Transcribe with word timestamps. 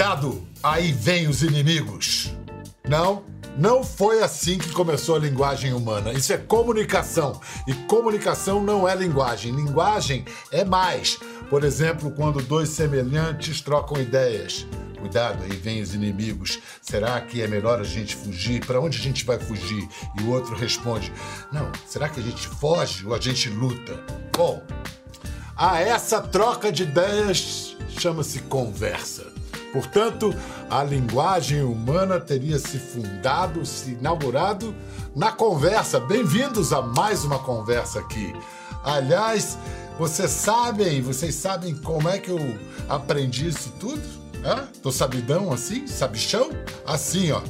Cuidado, 0.00 0.48
aí 0.62 0.92
vem 0.92 1.28
os 1.28 1.42
inimigos. 1.42 2.32
Não, 2.88 3.22
não 3.58 3.84
foi 3.84 4.22
assim 4.22 4.56
que 4.56 4.72
começou 4.72 5.14
a 5.14 5.18
linguagem 5.18 5.74
humana. 5.74 6.10
Isso 6.14 6.32
é 6.32 6.38
comunicação. 6.38 7.38
E 7.68 7.74
comunicação 7.74 8.64
não 8.64 8.88
é 8.88 8.94
linguagem. 8.94 9.52
Linguagem 9.52 10.24
é 10.50 10.64
mais. 10.64 11.18
Por 11.50 11.64
exemplo, 11.64 12.10
quando 12.12 12.40
dois 12.40 12.70
semelhantes 12.70 13.60
trocam 13.60 14.00
ideias. 14.00 14.66
Cuidado, 14.98 15.44
aí 15.44 15.54
vem 15.54 15.82
os 15.82 15.94
inimigos. 15.94 16.60
Será 16.80 17.20
que 17.20 17.42
é 17.42 17.46
melhor 17.46 17.78
a 17.78 17.84
gente 17.84 18.16
fugir? 18.16 18.64
Para 18.64 18.80
onde 18.80 18.96
a 18.96 19.02
gente 19.02 19.22
vai 19.26 19.38
fugir? 19.38 19.86
E 20.18 20.22
o 20.22 20.30
outro 20.30 20.56
responde: 20.56 21.12
Não, 21.52 21.70
será 21.86 22.08
que 22.08 22.20
a 22.20 22.22
gente 22.22 22.48
foge 22.48 23.06
ou 23.06 23.14
a 23.14 23.20
gente 23.20 23.50
luta? 23.50 24.02
Bom, 24.34 24.62
a 25.54 25.78
essa 25.78 26.22
troca 26.22 26.72
de 26.72 26.84
ideias 26.84 27.76
chama-se 27.98 28.38
conversa. 28.40 29.39
Portanto, 29.72 30.34
a 30.68 30.82
linguagem 30.82 31.62
humana 31.62 32.18
teria 32.18 32.58
se 32.58 32.78
fundado, 32.78 33.64
se 33.64 33.92
inaugurado 33.92 34.74
na 35.14 35.30
conversa. 35.30 36.00
Bem-vindos 36.00 36.72
a 36.72 36.82
mais 36.82 37.24
uma 37.24 37.38
conversa 37.38 38.00
aqui. 38.00 38.34
Aliás, 38.82 39.56
vocês 39.98 40.30
sabem, 40.30 41.00
vocês 41.02 41.34
sabem 41.34 41.74
como 41.76 42.08
é 42.08 42.18
que 42.18 42.30
eu 42.30 42.38
aprendi 42.88 43.48
isso 43.48 43.72
tudo? 43.78 44.02
Hã? 44.44 44.66
Tô 44.82 44.90
sabidão 44.90 45.52
assim? 45.52 45.86
Sabichão? 45.86 46.50
Assim, 46.86 47.30
ó. 47.30 47.40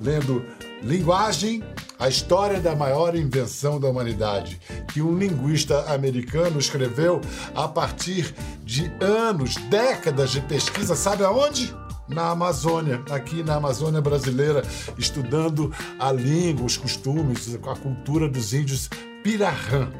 Lendo 0.00 0.44
Linguagem, 0.82 1.62
a 1.98 2.08
história 2.08 2.60
da 2.60 2.76
maior 2.76 3.16
invenção 3.16 3.80
da 3.80 3.88
humanidade, 3.88 4.60
que 4.92 5.02
um 5.02 5.18
linguista 5.18 5.92
americano 5.92 6.58
escreveu 6.58 7.20
a 7.54 7.66
partir 7.66 8.34
de 8.64 8.90
anos, 9.00 9.56
décadas 9.68 10.30
de 10.30 10.40
pesquisa, 10.42 10.94
sabe 10.94 11.24
aonde? 11.24 11.74
Na 12.08 12.30
Amazônia, 12.30 13.02
aqui 13.10 13.42
na 13.42 13.56
Amazônia 13.56 14.00
brasileira, 14.00 14.62
estudando 14.96 15.74
a 15.98 16.10
língua, 16.10 16.64
os 16.64 16.76
costumes, 16.76 17.54
a 17.54 17.76
cultura 17.76 18.28
dos 18.28 18.54
índios 18.54 18.88
Pirahã. 19.22 19.90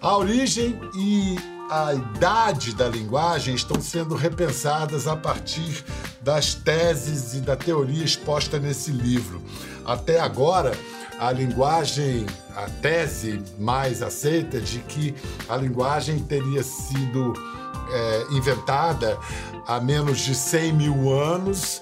A 0.00 0.16
origem 0.16 0.78
e 0.96 1.36
a 1.70 1.94
idade 1.94 2.74
da 2.74 2.86
linguagem 2.88 3.54
estão 3.54 3.80
sendo 3.80 4.14
repensadas 4.14 5.08
a 5.08 5.16
partir 5.16 5.82
das 6.20 6.54
teses 6.54 7.34
e 7.34 7.40
da 7.40 7.56
teoria 7.56 8.04
exposta 8.04 8.58
nesse 8.58 8.90
livro. 8.90 9.42
Até 9.84 10.20
agora, 10.20 10.72
a 11.22 11.30
linguagem, 11.30 12.26
a 12.56 12.68
tese 12.82 13.40
mais 13.56 14.02
aceita 14.02 14.60
de 14.60 14.80
que 14.80 15.14
a 15.48 15.56
linguagem 15.56 16.18
teria 16.18 16.64
sido 16.64 17.32
é, 17.92 18.26
inventada 18.32 19.16
há 19.68 19.78
menos 19.78 20.18
de 20.18 20.34
100 20.34 20.72
mil 20.72 21.12
anos 21.12 21.80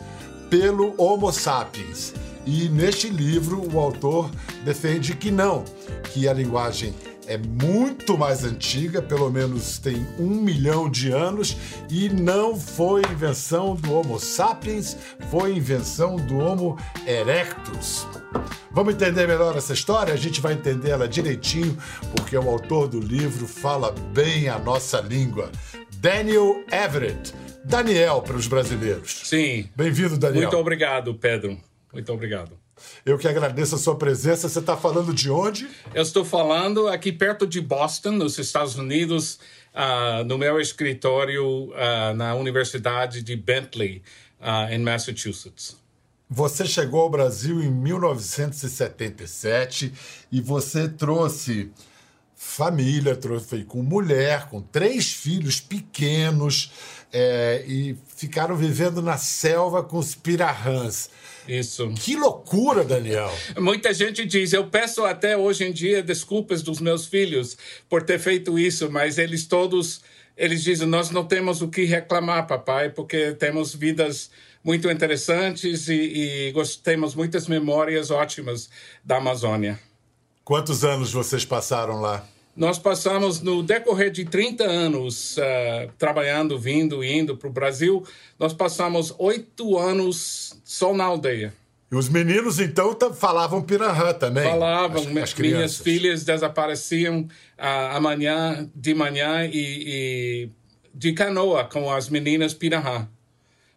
pelo 0.50 0.94
Homo 0.98 1.32
sapiens. 1.32 2.12
E 2.44 2.68
neste 2.68 3.08
livro, 3.08 3.66
o 3.72 3.80
autor 3.80 4.30
defende 4.62 5.16
que 5.16 5.30
não, 5.30 5.64
que 6.12 6.28
a 6.28 6.34
linguagem 6.34 6.94
é 7.30 7.38
muito 7.38 8.18
mais 8.18 8.44
antiga, 8.44 9.00
pelo 9.00 9.30
menos 9.30 9.78
tem 9.78 10.04
um 10.18 10.40
milhão 10.40 10.90
de 10.90 11.12
anos, 11.12 11.56
e 11.88 12.08
não 12.08 12.56
foi 12.58 13.02
invenção 13.02 13.76
do 13.76 13.94
Homo 13.94 14.18
sapiens, 14.18 14.96
foi 15.30 15.54
invenção 15.54 16.16
do 16.16 16.38
Homo 16.38 16.76
erectus. 17.06 18.04
Vamos 18.72 18.94
entender 18.94 19.28
melhor 19.28 19.56
essa 19.56 19.72
história? 19.72 20.12
A 20.12 20.16
gente 20.16 20.40
vai 20.40 20.54
entender 20.54 20.90
ela 20.90 21.06
direitinho, 21.06 21.78
porque 22.16 22.36
o 22.36 22.50
autor 22.50 22.88
do 22.88 22.98
livro 22.98 23.46
fala 23.46 23.92
bem 24.12 24.48
a 24.48 24.58
nossa 24.58 25.00
língua. 25.00 25.52
Daniel 25.98 26.64
Everett. 26.72 27.32
Daniel 27.64 28.22
para 28.22 28.36
os 28.36 28.48
brasileiros. 28.48 29.20
Sim. 29.22 29.68
Bem-vindo, 29.76 30.18
Daniel. 30.18 30.42
Muito 30.42 30.56
obrigado, 30.56 31.14
Pedro. 31.14 31.56
Muito 31.92 32.12
obrigado. 32.12 32.58
Eu 33.04 33.18
que 33.18 33.28
agradeço 33.28 33.74
a 33.74 33.78
sua 33.78 33.96
presença. 33.96 34.48
Você 34.48 34.58
está 34.58 34.74
falando 34.76 35.14
de 35.14 35.30
onde? 35.30 35.68
Eu 35.94 36.02
estou 36.02 36.24
falando 36.24 36.88
aqui 36.88 37.12
perto 37.12 37.46
de 37.46 37.60
Boston, 37.60 38.12
nos 38.12 38.38
Estados 38.38 38.76
Unidos, 38.76 39.38
uh, 39.74 40.24
no 40.24 40.38
meu 40.38 40.58
escritório 40.60 41.44
uh, 41.44 42.14
na 42.14 42.34
Universidade 42.34 43.22
de 43.22 43.36
Bentley, 43.36 44.02
uh, 44.40 44.72
em 44.72 44.78
Massachusetts. 44.78 45.76
Você 46.28 46.64
chegou 46.64 47.00
ao 47.00 47.10
Brasil 47.10 47.60
em 47.60 47.70
1977 47.70 49.92
e 50.30 50.40
você 50.40 50.88
trouxe 50.88 51.72
família, 52.36 53.14
trouxe 53.14 53.64
com 53.64 53.82
mulher, 53.82 54.48
com 54.48 54.62
três 54.62 55.12
filhos 55.12 55.60
pequenos 55.60 56.72
é, 57.12 57.62
e 57.66 57.96
ficaram 58.20 58.54
vivendo 58.54 59.00
na 59.00 59.16
selva 59.16 59.82
com 59.82 59.96
os 59.96 60.14
pirahãs. 60.14 61.08
Isso. 61.48 61.90
Que 61.94 62.16
loucura, 62.16 62.84
Daniel! 62.84 63.32
Muita 63.58 63.94
gente 63.94 64.26
diz, 64.26 64.52
eu 64.52 64.66
peço 64.66 65.06
até 65.06 65.38
hoje 65.38 65.64
em 65.64 65.72
dia 65.72 66.02
desculpas 66.02 66.62
dos 66.62 66.80
meus 66.80 67.06
filhos 67.06 67.56
por 67.88 68.02
ter 68.02 68.18
feito 68.18 68.58
isso, 68.58 68.90
mas 68.90 69.16
eles 69.16 69.46
todos, 69.46 70.02
eles 70.36 70.62
dizem, 70.62 70.86
nós 70.86 71.08
não 71.10 71.24
temos 71.24 71.62
o 71.62 71.68
que 71.68 71.84
reclamar, 71.84 72.46
papai, 72.46 72.90
porque 72.90 73.32
temos 73.32 73.74
vidas 73.74 74.30
muito 74.62 74.90
interessantes 74.90 75.88
e, 75.88 75.94
e 75.94 76.52
temos 76.84 77.14
muitas 77.14 77.48
memórias 77.48 78.10
ótimas 78.10 78.68
da 79.02 79.16
Amazônia. 79.16 79.80
Quantos 80.44 80.84
anos 80.84 81.10
vocês 81.10 81.46
passaram 81.46 82.02
lá? 82.02 82.22
Nós 82.56 82.78
passamos, 82.78 83.40
no 83.40 83.62
decorrer 83.62 84.10
de 84.10 84.24
30 84.24 84.64
anos, 84.64 85.36
uh, 85.36 85.90
trabalhando, 85.96 86.58
vindo, 86.58 87.02
indo 87.02 87.36
para 87.36 87.48
o 87.48 87.52
Brasil, 87.52 88.04
nós 88.38 88.52
passamos 88.52 89.14
oito 89.18 89.78
anos 89.78 90.60
só 90.64 90.92
na 90.92 91.04
aldeia. 91.04 91.54
E 91.90 91.96
os 91.96 92.08
meninos, 92.08 92.60
então, 92.60 92.96
falavam 93.12 93.62
pirahã 93.62 94.12
também? 94.12 94.44
Falavam. 94.44 95.02
As, 95.02 95.06
as 95.22 95.34
minhas 95.34 95.76
filhas 95.78 96.24
desapareciam 96.24 97.22
uh, 97.22 97.96
amanhã, 97.96 98.70
de 98.74 98.94
manhã 98.94 99.44
e, 99.44 99.50
e, 99.52 100.48
de 100.94 101.12
canoa 101.12 101.64
com 101.64 101.90
as 101.90 102.08
meninas 102.08 102.54
pirahã. 102.54 103.08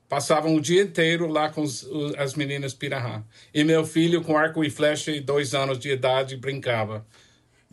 Passavam 0.07 0.55
o 0.55 0.61
dia 0.61 0.83
inteiro 0.83 1.27
lá 1.27 1.49
com 1.49 1.61
os, 1.61 1.87
as 2.15 2.35
meninas 2.35 2.73
pirahã. 2.73 3.23
E 3.51 3.63
meu 3.63 3.83
filho, 3.83 4.21
com 4.21 4.37
arco 4.37 4.63
e 4.63 4.69
flecha 4.69 5.09
e 5.09 5.19
dois 5.19 5.55
anos 5.55 5.79
de 5.79 5.89
idade, 5.89 6.37
brincava. 6.37 7.03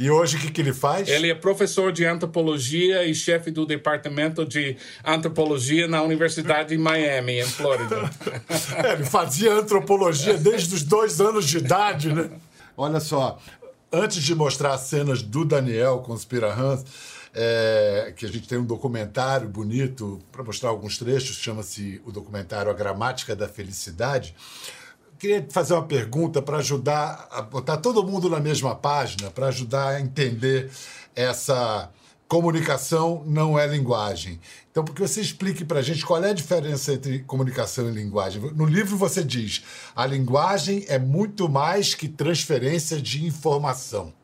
E 0.00 0.10
hoje 0.10 0.38
o 0.38 0.40
que, 0.40 0.50
que 0.50 0.62
ele 0.62 0.72
faz? 0.72 1.06
Ele 1.10 1.30
é 1.30 1.34
professor 1.34 1.92
de 1.92 2.06
antropologia 2.06 3.04
e 3.04 3.14
chefe 3.14 3.50
do 3.50 3.66
departamento 3.66 4.46
de 4.46 4.74
antropologia 5.04 5.86
na 5.86 6.02
Universidade 6.02 6.70
de 6.70 6.78
Miami, 6.78 7.40
em 7.40 7.44
Flórida. 7.44 8.10
é, 8.82 8.94
ele 8.94 9.04
fazia 9.04 9.52
antropologia 9.52 10.38
desde 10.38 10.74
os 10.74 10.82
dois 10.82 11.20
anos 11.20 11.46
de 11.46 11.58
idade, 11.58 12.14
né? 12.14 12.30
Olha 12.74 12.98
só, 12.98 13.38
antes 13.92 14.22
de 14.22 14.34
mostrar 14.34 14.72
as 14.72 14.80
cenas 14.80 15.22
do 15.22 15.44
Daniel 15.44 15.98
com 15.98 16.14
os 16.14 16.24
pirahãs, 16.24 16.82
é, 17.34 18.14
que 18.16 18.24
a 18.24 18.28
gente 18.30 18.48
tem 18.48 18.56
um 18.56 18.64
documentário 18.64 19.50
bonito 19.50 20.18
para 20.32 20.42
mostrar 20.42 20.70
alguns 20.70 20.96
trechos, 20.96 21.36
chama-se 21.36 22.00
o 22.06 22.10
documentário 22.10 22.70
A 22.70 22.74
Gramática 22.74 23.36
da 23.36 23.46
Felicidade 23.46 24.34
queria 25.20 25.46
fazer 25.50 25.74
uma 25.74 25.84
pergunta 25.84 26.40
para 26.40 26.56
ajudar 26.56 27.28
a 27.30 27.42
botar 27.42 27.76
todo 27.76 28.02
mundo 28.02 28.30
na 28.30 28.40
mesma 28.40 28.74
página, 28.74 29.30
para 29.30 29.48
ajudar 29.48 29.88
a 29.88 30.00
entender 30.00 30.70
essa 31.14 31.90
comunicação 32.26 33.22
não 33.26 33.58
é 33.58 33.66
linguagem. 33.66 34.40
Então, 34.70 34.82
porque 34.82 35.02
você 35.02 35.20
explique 35.20 35.64
para 35.64 35.80
a 35.80 35.82
gente 35.82 36.06
qual 36.06 36.24
é 36.24 36.30
a 36.30 36.32
diferença 36.32 36.94
entre 36.94 37.18
comunicação 37.20 37.90
e 37.90 37.92
linguagem. 37.92 38.40
No 38.54 38.64
livro 38.64 38.96
você 38.96 39.22
diz: 39.22 39.62
a 39.94 40.06
linguagem 40.06 40.86
é 40.88 40.98
muito 40.98 41.48
mais 41.48 41.94
que 41.94 42.08
transferência 42.08 43.00
de 43.00 43.26
informação. 43.26 44.14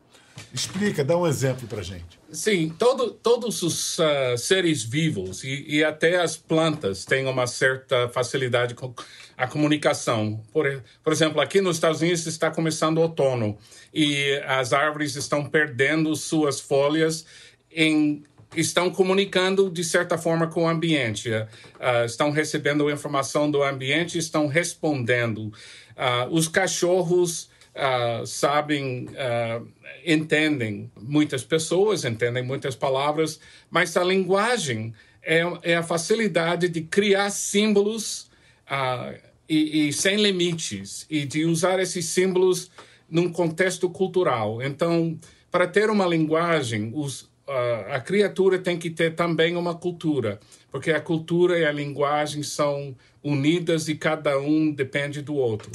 Explica, 0.51 1.03
dá 1.03 1.15
um 1.15 1.27
exemplo 1.27 1.67
para 1.67 1.83
gente. 1.83 2.16
Sim, 2.31 2.73
todo, 2.77 3.11
todos 3.11 3.61
os 3.61 3.97
uh, 3.99 4.37
seres 4.37 4.83
vivos 4.83 5.45
e, 5.45 5.65
e, 5.67 5.83
até 5.83 6.19
as 6.19 6.35
plantas 6.35 7.05
têm 7.05 7.25
uma 7.25 7.47
certa 7.47 8.09
facilidade 8.09 8.75
com 8.75 8.93
a 9.37 9.47
comunicação. 9.47 10.43
Por, 10.51 10.83
por 11.01 11.13
exemplo, 11.13 11.39
aqui 11.39 11.61
nos 11.61 11.77
Estados 11.77 12.01
Unidos 12.01 12.25
está 12.25 12.51
começando 12.51 12.97
o 12.97 13.01
outono 13.01 13.57
e 13.93 14.41
as 14.45 14.73
árvores 14.73 15.15
estão 15.15 15.45
perdendo 15.45 16.13
suas 16.15 16.59
folhas 16.59 17.25
em 17.71 18.23
estão 18.55 18.89
comunicando 18.89 19.69
de 19.69 19.83
certa 19.83 20.17
forma 20.17 20.47
com 20.47 20.63
o 20.63 20.67
ambiente, 20.67 21.29
uh, 21.29 22.05
estão 22.05 22.31
recebendo 22.31 22.89
informação 22.89 23.49
do 23.49 23.63
ambiente, 23.63 24.17
estão 24.17 24.47
respondendo. 24.47 25.47
Uh, 25.95 26.27
os 26.31 26.47
cachorros 26.47 27.49
uh, 27.77 28.25
sabem, 28.25 29.05
uh, 29.05 29.67
entendem 30.05 30.91
muitas 30.99 31.43
pessoas, 31.43 32.03
entendem 32.03 32.43
muitas 32.43 32.75
palavras, 32.75 33.39
mas 33.69 33.95
a 33.95 34.03
linguagem 34.03 34.93
é, 35.23 35.41
é 35.63 35.75
a 35.75 35.83
facilidade 35.83 36.67
de 36.67 36.81
criar 36.81 37.29
símbolos 37.29 38.29
uh, 38.69 39.17
e, 39.47 39.87
e, 39.87 39.93
sem 39.93 40.17
limites 40.17 41.05
e 41.09 41.25
de 41.25 41.45
usar 41.45 41.79
esses 41.79 42.05
símbolos 42.05 42.71
num 43.09 43.31
contexto 43.31 43.89
cultural. 43.89 44.61
Então, 44.61 45.17
para 45.51 45.67
ter 45.67 45.89
uma 45.89 46.05
linguagem, 46.05 46.91
os, 46.93 47.29
a, 47.47 47.95
a 47.95 47.99
criatura 47.99 48.59
tem 48.59 48.77
que 48.77 48.89
ter 48.89 49.15
também 49.15 49.55
uma 49.55 49.75
cultura, 49.75 50.39
porque 50.71 50.91
a 50.91 50.99
cultura 50.99 51.57
e 51.57 51.65
a 51.65 51.71
linguagem 51.71 52.43
são 52.43 52.95
unidas 53.23 53.87
e 53.87 53.95
cada 53.95 54.37
um 54.39 54.71
depende 54.71 55.21
do 55.21 55.35
outro. 55.35 55.71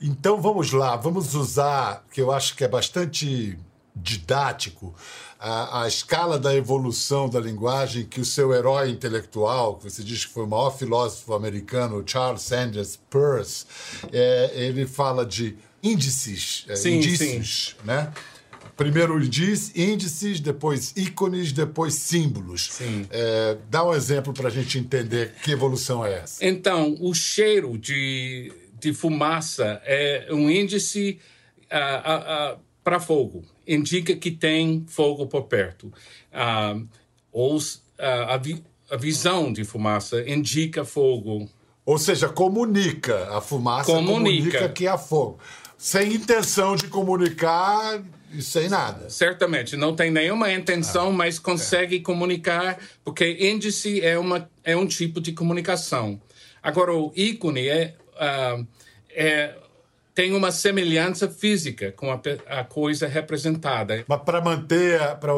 Então 0.00 0.40
vamos 0.40 0.72
lá, 0.72 0.96
vamos 0.96 1.34
usar, 1.34 2.04
que 2.12 2.20
eu 2.20 2.30
acho 2.30 2.56
que 2.56 2.64
é 2.64 2.68
bastante 2.68 3.58
didático, 3.94 4.94
a, 5.38 5.82
a, 5.82 5.88
escala 5.88 6.38
da 6.38 6.54
evolução 6.54 7.28
da 7.28 7.40
linguagem 7.40 8.04
que 8.04 8.20
o 8.20 8.24
seu 8.24 8.54
herói 8.54 8.90
intelectual, 8.90 9.76
que 9.76 9.90
você 9.90 10.02
diz 10.02 10.24
que 10.24 10.32
foi 10.32 10.44
o 10.44 10.46
maior 10.46 10.70
filósofo 10.70 11.34
americano, 11.34 12.02
Charles 12.06 12.42
Sanders 12.42 12.98
Peirce, 13.10 13.66
é, 14.12 14.52
ele 14.54 14.86
fala 14.86 15.26
de 15.26 15.56
índices, 15.82 16.64
é, 16.68 16.76
sim, 16.76 16.96
indícios, 16.96 17.76
sim. 17.78 17.86
né? 17.86 18.12
Primeiro 18.76 19.22
índice, 19.22 19.72
índices, 19.80 20.40
depois 20.40 20.94
ícones, 20.96 21.52
depois 21.52 21.94
símbolos. 21.94 22.70
Sim. 22.72 23.06
É, 23.10 23.56
dá 23.68 23.84
um 23.84 23.94
exemplo 23.94 24.32
para 24.32 24.48
a 24.48 24.50
gente 24.50 24.78
entender 24.78 25.34
que 25.42 25.50
evolução 25.50 26.04
é 26.04 26.14
essa. 26.14 26.44
Então, 26.44 26.96
o 27.00 27.12
cheiro 27.12 27.76
de, 27.76 28.52
de 28.80 28.92
fumaça 28.94 29.80
é 29.84 30.28
um 30.30 30.50
índice 30.50 31.18
uh, 31.70 32.54
uh, 32.54 32.54
uh, 32.54 32.60
para 32.82 32.98
fogo. 32.98 33.44
Indica 33.66 34.16
que 34.16 34.30
tem 34.30 34.84
fogo 34.88 35.26
por 35.26 35.44
perto. 35.44 35.92
ou 37.30 37.58
a, 37.98 38.36
vi, 38.38 38.64
a 38.90 38.96
visão 38.96 39.52
de 39.52 39.64
fumaça 39.64 40.28
indica 40.28 40.84
fogo. 40.84 41.48
Ou 41.84 41.98
seja, 41.98 42.28
comunica. 42.28 43.28
A 43.36 43.40
fumaça 43.40 43.92
comunica, 43.92 44.12
comunica 44.12 44.68
que 44.70 44.86
há 44.86 44.96
fogo. 44.96 45.38
Sem 45.76 46.14
intenção 46.14 46.74
de 46.74 46.88
comunicar 46.88 48.02
sem 48.40 48.68
nada. 48.68 49.10
Certamente, 49.10 49.76
não 49.76 49.94
tem 49.94 50.10
nenhuma 50.10 50.52
intenção, 50.52 51.08
ah, 51.08 51.12
mas 51.12 51.38
consegue 51.38 51.96
é. 51.96 52.00
comunicar, 52.00 52.78
porque 53.04 53.36
índice 53.40 54.00
é, 54.00 54.18
uma, 54.18 54.48
é 54.64 54.76
um 54.76 54.86
tipo 54.86 55.20
de 55.20 55.32
comunicação. 55.32 56.20
Agora, 56.62 56.94
o 56.94 57.12
ícone 57.16 57.68
é, 57.68 57.94
uh, 58.14 58.66
é 59.10 59.54
tem 60.14 60.34
uma 60.34 60.52
semelhança 60.52 61.28
física 61.28 61.92
com 61.92 62.10
a, 62.10 62.20
a 62.46 62.64
coisa 62.64 63.06
representada. 63.06 64.04
Mas 64.06 64.22
para 64.22 64.40
manter, 64.40 65.00
para 65.16 65.32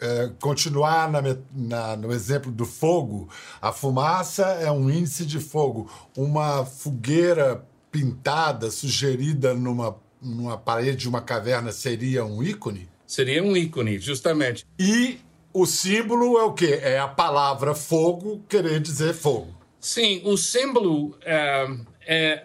é, 0.00 0.30
continuar 0.40 1.10
na, 1.10 1.22
na, 1.54 1.96
no 1.96 2.12
exemplo 2.12 2.50
do 2.52 2.66
fogo, 2.66 3.28
a 3.60 3.72
fumaça 3.72 4.44
é 4.60 4.70
um 4.70 4.90
índice 4.90 5.24
de 5.24 5.40
fogo. 5.40 5.90
Uma 6.16 6.66
fogueira 6.66 7.64
pintada, 7.90 8.70
sugerida 8.70 9.54
numa 9.54 9.96
numa 10.22 10.56
parede 10.56 10.96
de 10.98 11.08
uma 11.08 11.20
caverna 11.20 11.72
seria 11.72 12.24
um 12.24 12.42
ícone? 12.42 12.88
Seria 13.06 13.42
um 13.42 13.56
ícone, 13.56 13.98
justamente. 13.98 14.64
E 14.78 15.18
o 15.52 15.66
símbolo 15.66 16.38
é 16.38 16.44
o 16.44 16.52
quê? 16.52 16.80
É 16.82 16.98
a 16.98 17.08
palavra 17.08 17.74
fogo 17.74 18.42
querer 18.48 18.80
dizer 18.80 19.12
fogo. 19.12 19.54
Sim, 19.78 20.22
o 20.24 20.36
símbolo 20.36 21.16
é, 21.22 21.66
é, 22.06 22.44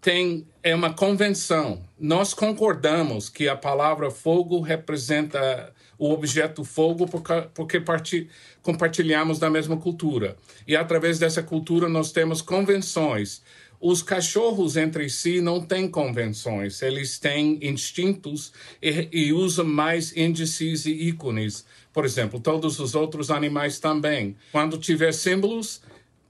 tem, 0.00 0.46
é 0.62 0.74
uma 0.74 0.92
convenção. 0.92 1.82
Nós 1.98 2.34
concordamos 2.34 3.28
que 3.28 3.48
a 3.48 3.56
palavra 3.56 4.10
fogo 4.10 4.60
representa 4.60 5.72
o 5.96 6.10
objeto 6.10 6.64
fogo 6.64 7.06
porque, 7.06 7.80
porque 7.80 8.26
compartilhamos 8.60 9.38
da 9.38 9.48
mesma 9.48 9.76
cultura. 9.76 10.36
E 10.66 10.76
através 10.76 11.18
dessa 11.18 11.42
cultura 11.42 11.88
nós 11.88 12.12
temos 12.12 12.42
convenções 12.42 13.42
os 13.86 14.02
cachorros 14.02 14.78
entre 14.78 15.10
si 15.10 15.42
não 15.42 15.60
têm 15.60 15.86
convenções, 15.86 16.80
eles 16.80 17.18
têm 17.18 17.58
instintos 17.60 18.50
e, 18.80 19.10
e 19.12 19.30
usam 19.30 19.66
mais 19.66 20.16
índices 20.16 20.86
e 20.86 20.90
ícones. 20.90 21.66
Por 21.92 22.06
exemplo, 22.06 22.40
todos 22.40 22.80
os 22.80 22.94
outros 22.94 23.30
animais 23.30 23.78
também. 23.78 24.34
Quando 24.50 24.78
tiver 24.78 25.12
símbolos, 25.12 25.82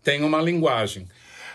tem 0.02 0.24
uma 0.24 0.42
linguagem. 0.42 1.06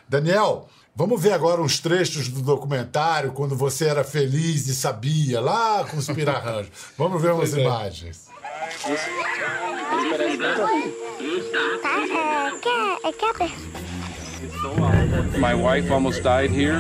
Daniel, 0.08 0.70
vamos 0.96 1.22
ver 1.22 1.34
agora 1.34 1.62
uns 1.62 1.80
trechos 1.82 2.30
do 2.30 2.42
documentário 2.42 3.34
quando 3.34 3.54
você 3.54 3.88
era 3.88 4.06
feliz 4.06 4.68
e 4.68 4.76
sabia, 4.76 5.42
lá 5.42 5.84
com 5.84 5.98
os 5.98 6.08
pirarranjos. 6.08 6.72
vamos 6.98 7.22
ver 7.22 7.34
umas 7.34 7.50
pois 7.50 7.62
é. 7.62 7.66
imagens. 7.66 8.30
Tá, 11.84 12.98
é, 13.04 14.09
My 15.38 15.54
wife 15.54 15.92
almost 15.92 16.24
died 16.24 16.52
here. 16.52 16.80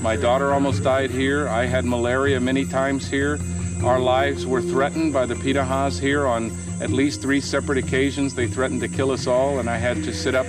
My 0.00 0.16
daughter 0.16 0.52
almost 0.52 0.82
died 0.82 1.10
here. 1.10 1.48
I 1.48 1.66
had 1.66 1.84
malaria 1.84 2.40
many 2.40 2.64
times 2.64 3.08
here. 3.08 3.38
Our 3.82 3.98
lives 3.98 4.46
were 4.46 4.62
threatened 4.62 5.12
by 5.12 5.26
the 5.26 5.34
Pitahas 5.34 5.98
here 5.98 6.26
on 6.26 6.52
at 6.80 6.90
least 6.90 7.20
three 7.20 7.40
separate 7.40 7.78
occasions. 7.78 8.34
They 8.34 8.46
threatened 8.46 8.80
to 8.82 8.88
kill 8.88 9.10
us 9.10 9.26
all, 9.26 9.58
and 9.58 9.68
I 9.68 9.76
had 9.76 10.04
to 10.04 10.12
sit 10.12 10.34
up 10.34 10.46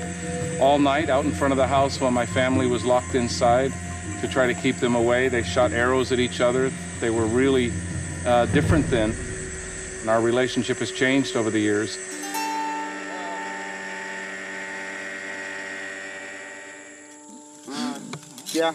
all 0.59 0.77
night 0.77 1.09
out 1.09 1.25
in 1.25 1.31
front 1.31 1.51
of 1.51 1.57
the 1.57 1.67
house 1.67 1.99
while 1.99 2.11
my 2.11 2.25
family 2.25 2.67
was 2.67 2.85
locked 2.85 3.15
inside 3.15 3.73
to 4.21 4.27
try 4.27 4.45
to 4.45 4.53
keep 4.53 4.75
them 4.77 4.95
away. 4.95 5.29
They 5.29 5.43
shot 5.43 5.71
arrows 5.71 6.11
at 6.11 6.19
each 6.19 6.41
other. 6.41 6.71
They 6.99 7.09
were 7.09 7.25
really 7.25 7.71
uh, 8.25 8.45
different 8.47 8.87
then. 8.89 9.15
And 10.01 10.09
our 10.09 10.21
relationship 10.21 10.77
has 10.77 10.91
changed 10.91 11.35
over 11.35 11.49
the 11.49 11.59
years. 11.59 11.97
Yeah. 18.53 18.73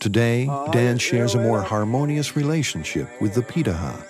Today, 0.00 0.48
oh, 0.50 0.68
Dan 0.72 0.98
shares 0.98 1.34
a 1.34 1.40
more 1.40 1.62
harmonious 1.62 2.34
relationship 2.34 3.08
with 3.20 3.34
the 3.34 3.42
Pitaha. 3.42 4.04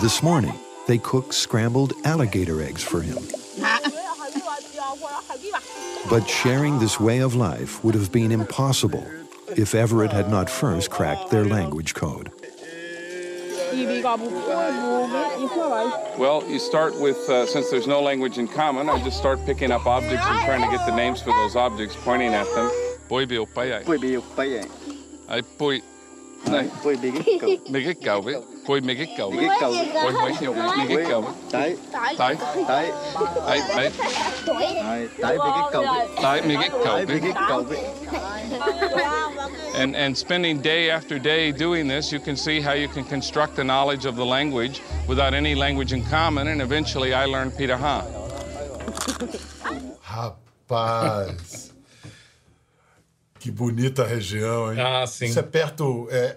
This 0.00 0.22
morning, 0.22 0.58
they 0.88 0.98
cook 0.98 1.32
scrambled 1.32 1.92
alligator 2.04 2.62
eggs 2.62 2.82
for 2.82 3.00
him. 3.00 3.18
But 6.08 6.28
sharing 6.28 6.80
this 6.80 6.98
way 6.98 7.18
of 7.18 7.36
life 7.36 7.84
would 7.84 7.94
have 7.94 8.10
been 8.10 8.32
impossible 8.32 9.06
if 9.56 9.74
Everett 9.74 10.12
had 10.12 10.30
not 10.30 10.50
first 10.50 10.90
cracked 10.90 11.30
their 11.30 11.44
language 11.44 11.94
code. 11.94 12.32
Well, 16.18 16.42
you 16.48 16.58
start 16.58 16.98
with, 16.98 17.16
uh, 17.28 17.46
since 17.46 17.70
there's 17.70 17.86
no 17.86 18.00
language 18.02 18.38
in 18.38 18.48
common, 18.48 18.88
I 18.88 19.00
just 19.04 19.18
start 19.18 19.38
picking 19.46 19.70
up 19.70 19.86
objects 19.86 20.26
and 20.26 20.40
trying 20.44 20.62
to 20.62 20.76
get 20.76 20.84
the 20.84 20.96
names 20.96 21.22
for 21.22 21.30
those 21.30 21.54
objects, 21.54 21.94
pointing 22.04 22.34
at 22.34 22.46
them. 22.54 22.70
Boy 23.08 23.26
be 23.26 23.36
payai. 23.36 23.84
Boy 23.84 23.98
be 23.98 24.16
payai. 24.36 24.68
I 25.28 25.42
boy. 25.58 25.80
Này, 26.46 26.68
boy 26.82 26.96
bigit 26.96 27.40
cầu. 27.40 27.50
Bigit 27.70 27.96
cầu 28.04 28.20
với. 28.20 28.34
Boy 28.66 28.80
bigit 28.80 29.08
cầu. 29.18 29.30
Bigit 29.30 29.50
cầu. 29.60 29.72
Boy 30.02 30.12
mấy 30.12 30.32
nhiều 30.40 30.54
bigit 30.88 31.08
cầu. 31.08 31.24
Đấy. 31.52 31.76
Đấy. 31.92 32.16
Đấy. 32.18 32.36
Đấy. 32.68 32.92
Đấy. 33.46 33.90
Đấy 35.18 35.38
bigit 35.38 35.72
cầu. 35.72 35.84
Đấy 36.22 36.42
bigit 36.42 36.72
cầu. 36.72 36.96
Đấy 36.96 37.06
bigit 37.06 37.34
cầu. 37.48 37.64
And, 39.74 39.96
and 39.96 40.16
spending 40.16 40.60
day 40.60 40.90
after 40.90 41.18
day 41.18 41.52
doing 41.52 41.88
this, 41.88 42.12
you 42.12 42.20
can 42.20 42.36
see 42.36 42.60
how 42.60 42.72
you 42.72 42.88
can 42.88 43.04
construct 43.04 43.58
a 43.58 43.64
knowledge 43.64 44.04
of 44.04 44.16
the 44.16 44.26
language 44.26 44.82
without 45.06 45.32
any 45.32 45.54
language 45.54 45.92
in 45.92 46.04
common, 46.04 46.48
and 46.48 46.60
eventually 46.60 47.14
I 47.14 47.24
learned 47.24 47.52
Piraha. 47.52 48.04
Rapaz! 50.02 51.70
que 53.40 53.50
bonita 53.50 54.04
região, 54.04 54.72
hein? 54.72 54.80
Ah, 54.80 55.06
sim. 55.06 55.24
Isso 55.24 55.38
é 55.38 55.42
perto. 55.42 56.06
É, 56.10 56.36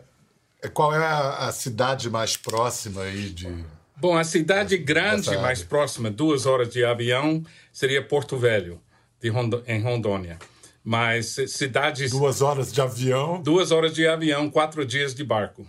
é, 0.64 0.70
qual 0.70 0.96
é 0.96 0.98
a, 0.98 1.50
a 1.50 1.52
cidade 1.52 2.10
mais 2.10 2.38
próxima 2.38 3.04
aí 3.04 3.30
de. 3.30 3.64
Bom, 3.98 4.18
a 4.18 4.24
cidade 4.24 4.78
grande 4.78 5.38
mais 5.38 5.62
próxima, 5.64 6.10
duas 6.10 6.46
horas 6.46 6.70
de 6.70 6.84
avião, 6.84 7.44
seria 7.72 8.04
Porto 8.04 8.38
Velho, 8.38 8.82
de 9.22 9.30
Rondo 9.30 9.64
em 9.68 9.82
Rondônia. 9.82 10.40
Mas 10.84 11.38
cidades. 11.48 12.12
Duas 12.12 12.42
horas 12.42 12.74
de 12.74 12.82
avião. 12.82 13.42
Duas 13.42 13.72
horas 13.72 13.94
de 13.94 14.06
avião, 14.06 14.50
quatro 14.50 14.86
dias 14.86 15.16
de 15.16 15.24
barco. 15.24 15.66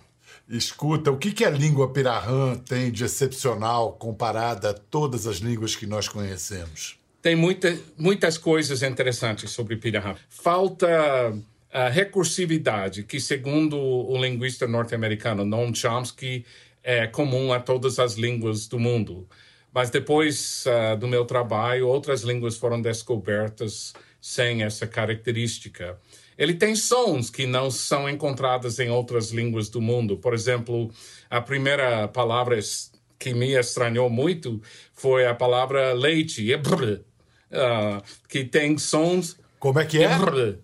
Escuta, 0.48 1.10
o 1.10 1.16
que, 1.16 1.32
que 1.32 1.44
a 1.44 1.50
língua 1.50 1.90
pirahã 1.90 2.54
tem 2.56 2.90
de 2.90 3.04
excepcional 3.04 3.92
comparada 3.92 4.70
a 4.70 4.74
todas 4.74 5.26
as 5.26 5.38
línguas 5.38 5.74
que 5.74 5.86
nós 5.86 6.08
conhecemos? 6.08 6.98
Tem 7.22 7.34
muita, 7.34 7.78
muitas 7.96 8.36
coisas 8.36 8.82
interessantes 8.82 9.50
sobre 9.50 9.76
pirahã. 9.76 10.14
Falta 10.28 10.86
a 11.72 11.88
recursividade, 11.88 13.04
que 13.04 13.18
segundo 13.18 13.78
o 13.78 14.16
linguista 14.20 14.66
norte-americano 14.66 15.44
Noam 15.44 15.74
Chomsky 15.74 16.44
é 16.82 17.06
comum 17.06 17.52
a 17.52 17.58
todas 17.58 17.98
as 17.98 18.14
línguas 18.14 18.68
do 18.68 18.78
mundo. 18.78 19.26
Mas 19.72 19.88
depois 19.90 20.64
uh, 20.66 20.96
do 20.96 21.08
meu 21.08 21.24
trabalho, 21.24 21.88
outras 21.88 22.22
línguas 22.22 22.56
foram 22.56 22.80
descobertas 22.80 23.94
sem 24.24 24.62
essa 24.62 24.86
característica. 24.86 25.98
Ele 26.38 26.54
tem 26.54 26.74
sons 26.74 27.28
que 27.28 27.46
não 27.46 27.70
são 27.70 28.08
encontrados 28.08 28.78
em 28.78 28.88
outras 28.88 29.32
línguas 29.32 29.68
do 29.68 29.82
mundo. 29.82 30.16
Por 30.16 30.32
exemplo, 30.32 30.90
a 31.28 31.42
primeira 31.42 32.08
palavra 32.08 32.58
que 33.18 33.34
me 33.34 33.52
estranhou 33.52 34.08
muito 34.08 34.62
foi 34.94 35.26
a 35.26 35.34
palavra 35.34 35.92
leite, 35.92 36.54
uh, 36.54 38.02
que 38.26 38.44
tem 38.44 38.78
sons. 38.78 39.36
Como 39.58 39.78
é 39.78 39.84
que 39.84 40.02
é? 40.02 40.08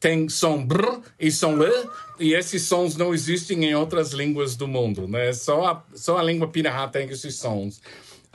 tem 0.00 0.26
som 0.30 0.64
br 0.64 1.02
e 1.20 1.30
som 1.30 1.62
l, 1.62 1.70
e 2.18 2.32
esses 2.32 2.62
sons 2.62 2.96
não 2.96 3.12
existem 3.12 3.62
em 3.66 3.74
outras 3.74 4.12
línguas 4.12 4.56
do 4.56 4.66
mundo, 4.66 5.06
né? 5.06 5.34
Só 5.34 5.66
a, 5.66 5.84
só 5.94 6.16
a 6.16 6.22
língua 6.22 6.48
Pirahã 6.48 6.88
tem 6.88 7.10
esses 7.10 7.34
sons. 7.34 7.82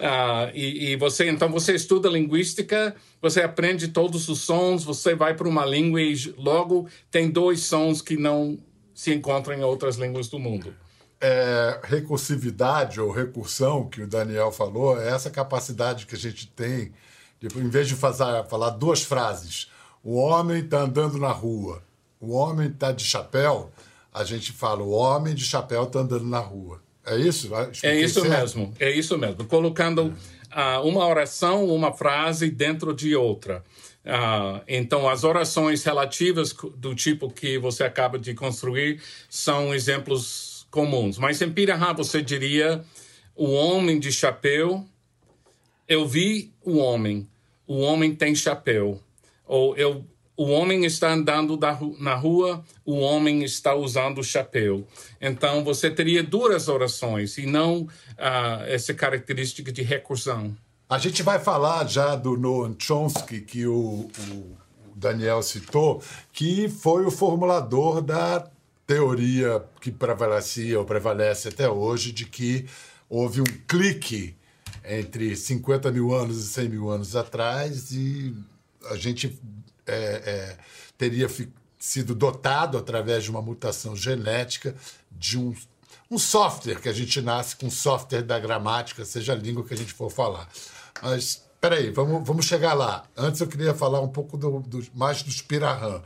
Uh, 0.02 0.50
e, 0.56 0.94
e, 0.94 0.96
você 0.96 1.30
então 1.30 1.48
você 1.52 1.76
estuda 1.76 2.10
linguística, 2.10 2.96
você 3.22 3.44
aprende 3.44 3.90
todos 3.90 4.28
os 4.30 4.40
sons, 4.40 4.84
você 4.84 5.14
vai 5.14 5.36
para 5.36 5.48
uma 5.48 5.64
língua 5.64 6.02
e 6.02 6.16
logo 6.40 6.90
tem 7.12 7.30
dois 7.30 7.60
sons 7.66 8.02
que 8.02 8.18
não 8.18 8.58
se 8.96 9.14
encontram 9.14 9.54
em 9.54 9.62
outras 9.62 9.98
línguas 9.98 10.28
do 10.28 10.40
mundo. 10.40 10.74
É, 11.22 11.80
recursividade 11.84 13.00
ou 13.00 13.12
recursão 13.12 13.88
que 13.88 14.02
o 14.02 14.08
Daniel 14.08 14.52
falou 14.52 15.00
é 15.00 15.10
essa 15.10 15.30
capacidade 15.30 16.08
que 16.08 16.16
a 16.16 16.18
gente 16.18 16.48
tem 16.48 16.92
de, 17.40 17.56
em 17.60 17.70
vez 17.70 17.88
de 17.88 17.96
fazer, 17.96 18.44
falar 18.50 18.72
duas 18.72 19.04
frases, 19.04 19.70
o 20.04 20.16
homem 20.16 20.64
está 20.64 20.82
andando 20.82 21.20
na 21.20 21.32
rua, 21.32 21.84
o 22.20 22.32
homem 22.32 22.70
está 22.70 22.92
de 22.92 23.04
chapéu, 23.04 23.72
a 24.12 24.24
gente 24.24 24.52
fala 24.52 24.82
o 24.82 24.90
homem 24.90 25.36
de 25.36 25.46
chapéu 25.46 25.84
está 25.84 26.00
andando 26.00 26.26
na 26.26 26.40
rua. 26.40 26.82
É 27.06 27.18
isso? 27.18 27.50
É 27.84 28.00
isso 28.00 28.22
certo? 28.22 28.30
mesmo, 28.30 28.74
é 28.80 28.92
isso 28.92 29.18
mesmo. 29.18 29.46
Colocando 29.46 30.14
uh, 30.52 30.88
uma 30.88 31.08
oração, 31.08 31.66
uma 31.66 31.92
frase 31.92 32.50
dentro 32.50 32.94
de 32.94 33.16
outra. 33.16 33.64
Uh, 34.06 34.62
então, 34.68 35.08
as 35.08 35.24
orações 35.24 35.84
relativas 35.84 36.56
do 36.76 36.96
tipo 36.96 37.30
que 37.30 37.58
você 37.58 37.84
acaba 37.84 38.18
de 38.18 38.34
construir 38.34 39.02
são 39.30 39.74
exemplos 39.74 40.68
comuns. 40.70 41.18
Mas 41.18 41.42
em 41.42 41.52
Pirahã 41.52 41.94
você 41.94 42.22
diria 42.22 42.84
o 43.36 43.52
homem 43.52 44.00
de 44.00 44.12
chapéu. 44.12 44.86
Eu 45.88 46.08
vi 46.08 46.52
o 46.64 46.78
homem. 46.78 47.28
O 47.68 47.80
homem 47.80 48.16
tem 48.16 48.34
chapéu. 48.34 49.00
Ou 49.46 49.76
eu 49.76 50.06
o 50.42 50.50
homem 50.50 50.86
está 50.86 51.14
andando 51.14 51.56
na 52.00 52.16
rua, 52.16 52.66
o 52.84 52.98
homem 52.98 53.44
está 53.44 53.76
usando 53.76 54.24
chapéu. 54.24 54.88
Então, 55.22 55.64
você 55.64 55.92
teria 55.92 56.24
duas 56.24 56.68
orações 56.68 57.38
e 57.38 57.46
não 57.46 57.82
uh, 57.82 58.64
essa 58.66 58.92
característica 58.92 59.72
de 59.72 59.84
recursão. 59.84 60.58
A 60.90 60.98
gente 60.98 61.22
vai 61.22 61.38
falar 61.38 61.88
já 61.88 62.16
do 62.16 62.36
Noam 62.36 62.76
Chomsky, 62.80 63.42
que 63.42 63.68
o, 63.68 64.10
o 64.32 64.58
Daniel 64.96 65.44
citou, 65.44 66.02
que 66.34 66.68
foi 66.68 67.06
o 67.06 67.12
formulador 67.12 68.02
da 68.02 68.50
teoria 68.88 69.64
que 69.80 69.92
prevalecia 69.92 70.80
ou 70.80 70.86
prevalece 70.86 71.50
até 71.50 71.70
hoje 71.70 72.12
de 72.12 72.26
que 72.26 72.66
houve 73.08 73.42
um 73.42 73.52
clique 73.68 74.36
entre 74.84 75.36
50 75.36 75.92
mil 75.92 76.12
anos 76.16 76.44
e 76.44 76.48
100 76.48 76.70
mil 76.70 76.90
anos 76.90 77.16
atrás 77.16 77.92
e 77.92 78.36
a 78.90 78.96
gente 78.96 79.40
é, 79.94 80.22
é, 80.26 80.58
teria 80.98 81.28
sido 81.80 82.14
dotado, 82.14 82.78
através 82.78 83.24
de 83.24 83.32
uma 83.32 83.42
mutação 83.42 83.96
genética, 83.96 84.76
de 85.12 85.38
um, 85.38 85.56
um 86.10 86.18
software, 86.18 86.80
que 86.80 86.90
a 86.90 86.94
gente 86.94 87.22
nasce 87.22 87.56
com 87.56 87.70
software 87.70 88.22
da 88.22 88.40
gramática, 88.40 89.04
seja 89.04 89.34
a 89.34 89.36
língua 89.36 89.64
que 89.64 89.74
a 89.74 89.78
gente 89.78 89.94
for 89.94 90.10
falar. 90.10 90.48
Mas, 91.02 91.44
peraí, 91.60 91.90
vamos, 91.90 92.26
vamos 92.26 92.46
chegar 92.46 92.74
lá. 92.74 93.04
Antes 93.18 93.42
eu 93.42 93.48
queria 93.48 93.74
falar 93.74 94.02
um 94.02 94.10
pouco 94.10 94.38
do, 94.38 94.60
do 94.60 94.86
mais 94.94 95.24
dos 95.24 95.42
pirahã. 95.42 96.02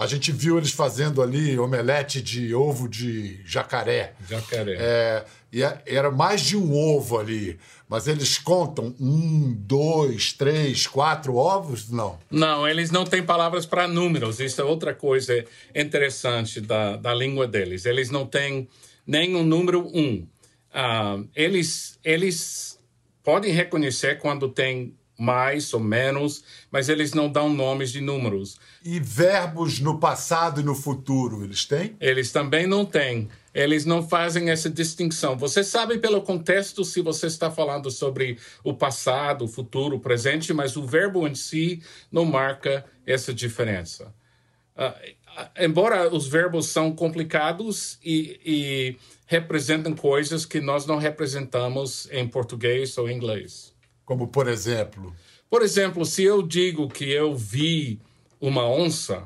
A 0.00 0.06
gente 0.06 0.32
viu 0.32 0.56
eles 0.56 0.70
fazendo 0.70 1.20
ali 1.20 1.58
omelete 1.58 2.22
de 2.22 2.54
ovo 2.54 2.88
de 2.88 3.38
jacaré. 3.44 4.14
Jacaré. 4.26 4.76
É, 4.80 5.24
e 5.52 5.60
era 5.62 6.10
mais 6.10 6.40
de 6.40 6.56
um 6.56 6.74
ovo 6.74 7.18
ali. 7.18 7.58
Mas 7.86 8.08
eles 8.08 8.38
contam 8.38 8.94
um, 8.98 9.52
dois, 9.52 10.32
três, 10.32 10.86
quatro 10.86 11.36
ovos? 11.36 11.90
Não. 11.90 12.18
Não, 12.30 12.66
eles 12.66 12.90
não 12.90 13.04
têm 13.04 13.22
palavras 13.22 13.66
para 13.66 13.86
números. 13.86 14.40
Isso 14.40 14.58
é 14.62 14.64
outra 14.64 14.94
coisa 14.94 15.44
interessante 15.74 16.62
da, 16.62 16.96
da 16.96 17.12
língua 17.12 17.46
deles. 17.46 17.84
Eles 17.84 18.08
não 18.08 18.24
têm 18.24 18.70
nem 19.06 19.36
o 19.36 19.42
número 19.42 19.86
um. 19.94 20.26
Uh, 20.72 21.28
eles, 21.36 21.98
eles 22.02 22.80
podem 23.22 23.52
reconhecer 23.52 24.18
quando 24.18 24.48
tem 24.48 24.94
mais 25.20 25.74
ou 25.74 25.80
menos, 25.80 26.42
mas 26.70 26.88
eles 26.88 27.12
não 27.12 27.28
dão 27.28 27.52
nomes 27.52 27.92
de 27.92 28.00
números. 28.00 28.58
E 28.82 28.98
verbos 28.98 29.78
no 29.78 30.00
passado 30.00 30.62
e 30.62 30.64
no 30.64 30.74
futuro, 30.74 31.44
eles 31.44 31.66
têm? 31.66 31.94
Eles 32.00 32.32
também 32.32 32.66
não 32.66 32.86
têm. 32.86 33.28
Eles 33.52 33.84
não 33.84 34.02
fazem 34.02 34.48
essa 34.48 34.70
distinção. 34.70 35.36
Você 35.36 35.62
sabe 35.62 35.98
pelo 35.98 36.22
contexto 36.22 36.84
se 36.84 37.02
você 37.02 37.26
está 37.26 37.50
falando 37.50 37.90
sobre 37.90 38.38
o 38.64 38.72
passado, 38.72 39.44
o 39.44 39.48
futuro, 39.48 39.96
o 39.96 40.00
presente, 40.00 40.54
mas 40.54 40.74
o 40.74 40.86
verbo 40.86 41.28
em 41.28 41.34
si 41.34 41.82
não 42.10 42.24
marca 42.24 42.86
essa 43.06 43.34
diferença. 43.34 44.14
Uh, 44.74 45.14
embora 45.58 46.08
os 46.14 46.26
verbos 46.26 46.68
são 46.68 46.92
complicados 46.92 47.98
e, 48.02 48.40
e 48.42 48.96
representam 49.26 49.94
coisas 49.94 50.46
que 50.46 50.60
nós 50.60 50.86
não 50.86 50.96
representamos 50.96 52.08
em 52.10 52.26
português 52.26 52.96
ou 52.96 53.10
inglês. 53.10 53.74
Como 54.10 54.26
por 54.26 54.48
exemplo? 54.48 55.14
Por 55.48 55.62
exemplo, 55.62 56.04
se 56.04 56.24
eu 56.24 56.42
digo 56.42 56.88
que 56.88 57.08
eu 57.08 57.32
vi 57.32 58.00
uma 58.40 58.68
onça, 58.68 59.22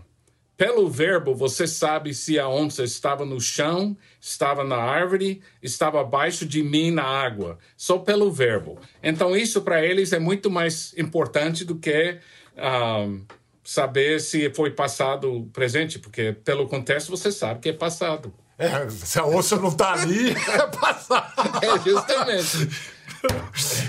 pelo 0.58 0.90
verbo 0.90 1.34
você 1.34 1.66
sabe 1.66 2.12
se 2.12 2.38
a 2.38 2.46
onça 2.46 2.84
estava 2.84 3.24
no 3.24 3.40
chão, 3.40 3.96
estava 4.20 4.62
na 4.62 4.76
árvore, 4.76 5.40
estava 5.62 6.02
abaixo 6.02 6.44
de 6.44 6.62
mim 6.62 6.90
na 6.90 7.02
água. 7.02 7.58
Só 7.78 7.96
pelo 7.96 8.30
verbo. 8.30 8.78
Então 9.02 9.34
isso 9.34 9.62
para 9.62 9.82
eles 9.82 10.12
é 10.12 10.18
muito 10.18 10.50
mais 10.50 10.92
importante 10.98 11.64
do 11.64 11.76
que 11.76 12.18
um, 12.54 13.24
saber 13.64 14.20
se 14.20 14.50
foi 14.50 14.70
passado 14.70 15.48
presente, 15.50 15.98
porque 15.98 16.34
pelo 16.44 16.68
contexto 16.68 17.08
você 17.08 17.32
sabe 17.32 17.60
que 17.60 17.70
é 17.70 17.72
passado. 17.72 18.34
É, 18.58 18.86
se 18.90 19.18
a 19.18 19.24
onça 19.24 19.56
não 19.56 19.68
está 19.68 19.94
ali, 19.94 20.28
é 20.36 20.66
passado. 20.66 21.64
É, 21.64 21.78
justamente. 21.78 22.93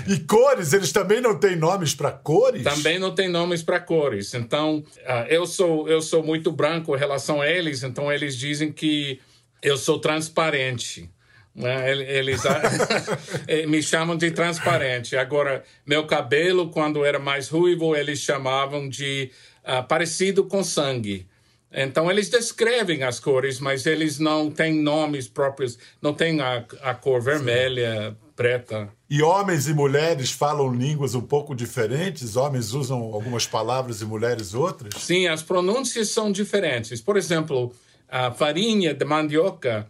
E 0.06 0.18
cores, 0.20 0.72
eles 0.72 0.92
também 0.92 1.20
não 1.20 1.38
têm 1.38 1.56
nomes 1.56 1.94
para 1.94 2.10
cores? 2.12 2.62
Também 2.62 2.98
não 2.98 3.14
tem 3.14 3.28
nomes 3.28 3.62
para 3.62 3.80
cores. 3.80 4.34
Então, 4.34 4.78
uh, 4.78 5.26
eu 5.28 5.46
sou 5.46 5.88
eu 5.88 6.00
sou 6.00 6.22
muito 6.22 6.52
branco 6.52 6.94
em 6.94 6.98
relação 6.98 7.40
a 7.40 7.48
eles, 7.48 7.82
então 7.82 8.12
eles 8.12 8.36
dizem 8.36 8.72
que 8.72 9.20
eu 9.62 9.76
sou 9.76 9.98
transparente. 9.98 11.10
Né? 11.54 11.90
Eles 11.90 12.42
me 13.66 13.82
chamam 13.82 14.16
de 14.16 14.30
transparente. 14.30 15.16
Agora, 15.16 15.64
meu 15.86 16.06
cabelo, 16.06 16.70
quando 16.70 17.04
era 17.04 17.18
mais 17.18 17.48
ruivo, 17.48 17.96
eles 17.96 18.20
chamavam 18.20 18.88
de 18.88 19.30
uh, 19.64 19.82
parecido 19.86 20.44
com 20.44 20.62
sangue. 20.62 21.26
Então, 21.72 22.10
eles 22.10 22.30
descrevem 22.30 23.02
as 23.02 23.18
cores, 23.18 23.58
mas 23.58 23.84
eles 23.86 24.18
não 24.18 24.50
têm 24.50 24.74
nomes 24.74 25.28
próprios, 25.28 25.78
não 26.00 26.14
tem 26.14 26.40
a, 26.40 26.64
a 26.82 26.94
cor 26.94 27.20
vermelha, 27.20 28.16
preta. 28.36 28.90
E 29.08 29.22
homens 29.22 29.66
e 29.66 29.72
mulheres 29.72 30.30
falam 30.30 30.72
línguas 30.72 31.14
um 31.14 31.22
pouco 31.22 31.54
diferentes? 31.54 32.36
Homens 32.36 32.74
usam 32.74 32.98
algumas 32.98 33.46
palavras 33.46 34.02
e 34.02 34.04
mulheres 34.04 34.52
outras? 34.52 35.02
Sim, 35.02 35.26
as 35.26 35.42
pronúncias 35.42 36.10
são 36.10 36.30
diferentes. 36.30 37.00
Por 37.00 37.16
exemplo, 37.16 37.74
a 38.08 38.30
farinha 38.30 38.92
de 38.92 39.04
mandioca 39.04 39.88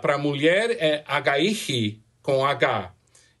para 0.00 0.16
mulher 0.16 0.70
é 0.80 1.04
agaihi 1.06 2.00
com 2.22 2.44
H 2.44 2.92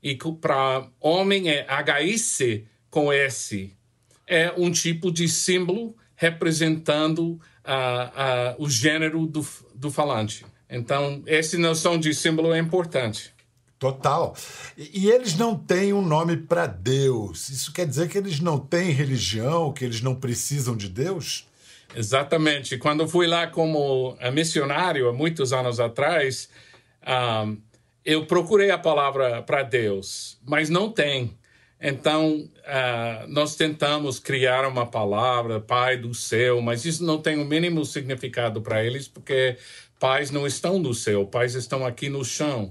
e 0.02 0.16
para 0.40 0.86
homem 1.00 1.48
é 1.48 1.64
agaice 1.66 2.66
com 2.90 3.12
S. 3.12 3.74
É 4.26 4.52
um 4.56 4.70
tipo 4.70 5.10
de 5.10 5.28
símbolo 5.28 5.96
representando 6.14 7.40
o 8.58 8.68
gênero 8.68 9.26
do, 9.26 9.46
do 9.74 9.90
falante. 9.90 10.44
Então, 10.68 11.22
essa 11.26 11.58
noção 11.58 11.98
de 11.98 12.14
símbolo 12.14 12.52
é 12.52 12.58
importante. 12.58 13.31
Total. 13.82 14.32
E, 14.78 15.06
e, 15.06 15.10
eles 15.10 15.36
não 15.36 15.58
têm 15.58 15.92
um 15.92 16.06
nome 16.06 16.36
para 16.36 16.68
Deus. 16.68 17.48
Isso 17.48 17.72
quer 17.72 17.84
dizer 17.84 18.08
que 18.08 18.16
eles 18.16 18.38
não 18.38 18.56
têm 18.56 18.92
religião, 18.92 19.72
que 19.72 19.84
eles 19.84 20.00
não 20.00 20.14
precisam 20.14 20.76
de 20.76 20.88
Deus? 20.88 21.48
Exatamente. 21.92 22.78
Quando 22.78 23.08
fui 23.08 23.26
lá 23.26 23.48
como 23.48 24.16
eh, 24.20 24.30
missionário, 24.30 25.08
há 25.08 25.12
muitos 25.12 25.52
anos 25.52 25.80
atrás, 25.80 26.48
um, 27.44 27.56
eu 28.04 28.24
procurei 28.24 28.70
a 28.70 28.78
palavra 28.78 29.42
para 29.42 29.64
Deus, 29.64 30.38
mas 30.46 30.70
não 30.70 30.88
tem. 30.88 31.36
Então, 31.80 32.36
uh, 32.36 33.26
nós 33.26 33.56
tentamos 33.56 34.20
criar 34.20 34.64
uma 34.64 34.86
palavra, 34.86 35.60
Pai 35.60 35.96
do 35.96 36.14
céu, 36.14 36.60
mas 36.60 36.84
isso 36.84 37.04
não 37.04 37.18
tem 37.18 37.36
o 37.36 37.44
mínimo 37.44 37.84
significado 37.84 38.62
para 38.62 38.84
eles, 38.84 39.08
porque 39.08 39.56
pais 39.98 40.30
não 40.30 40.46
estão 40.46 40.78
no 40.78 40.94
céu, 40.94 41.26
pais 41.26 41.56
estão 41.56 41.84
aqui 41.84 42.08
no 42.08 42.24
chão 42.24 42.70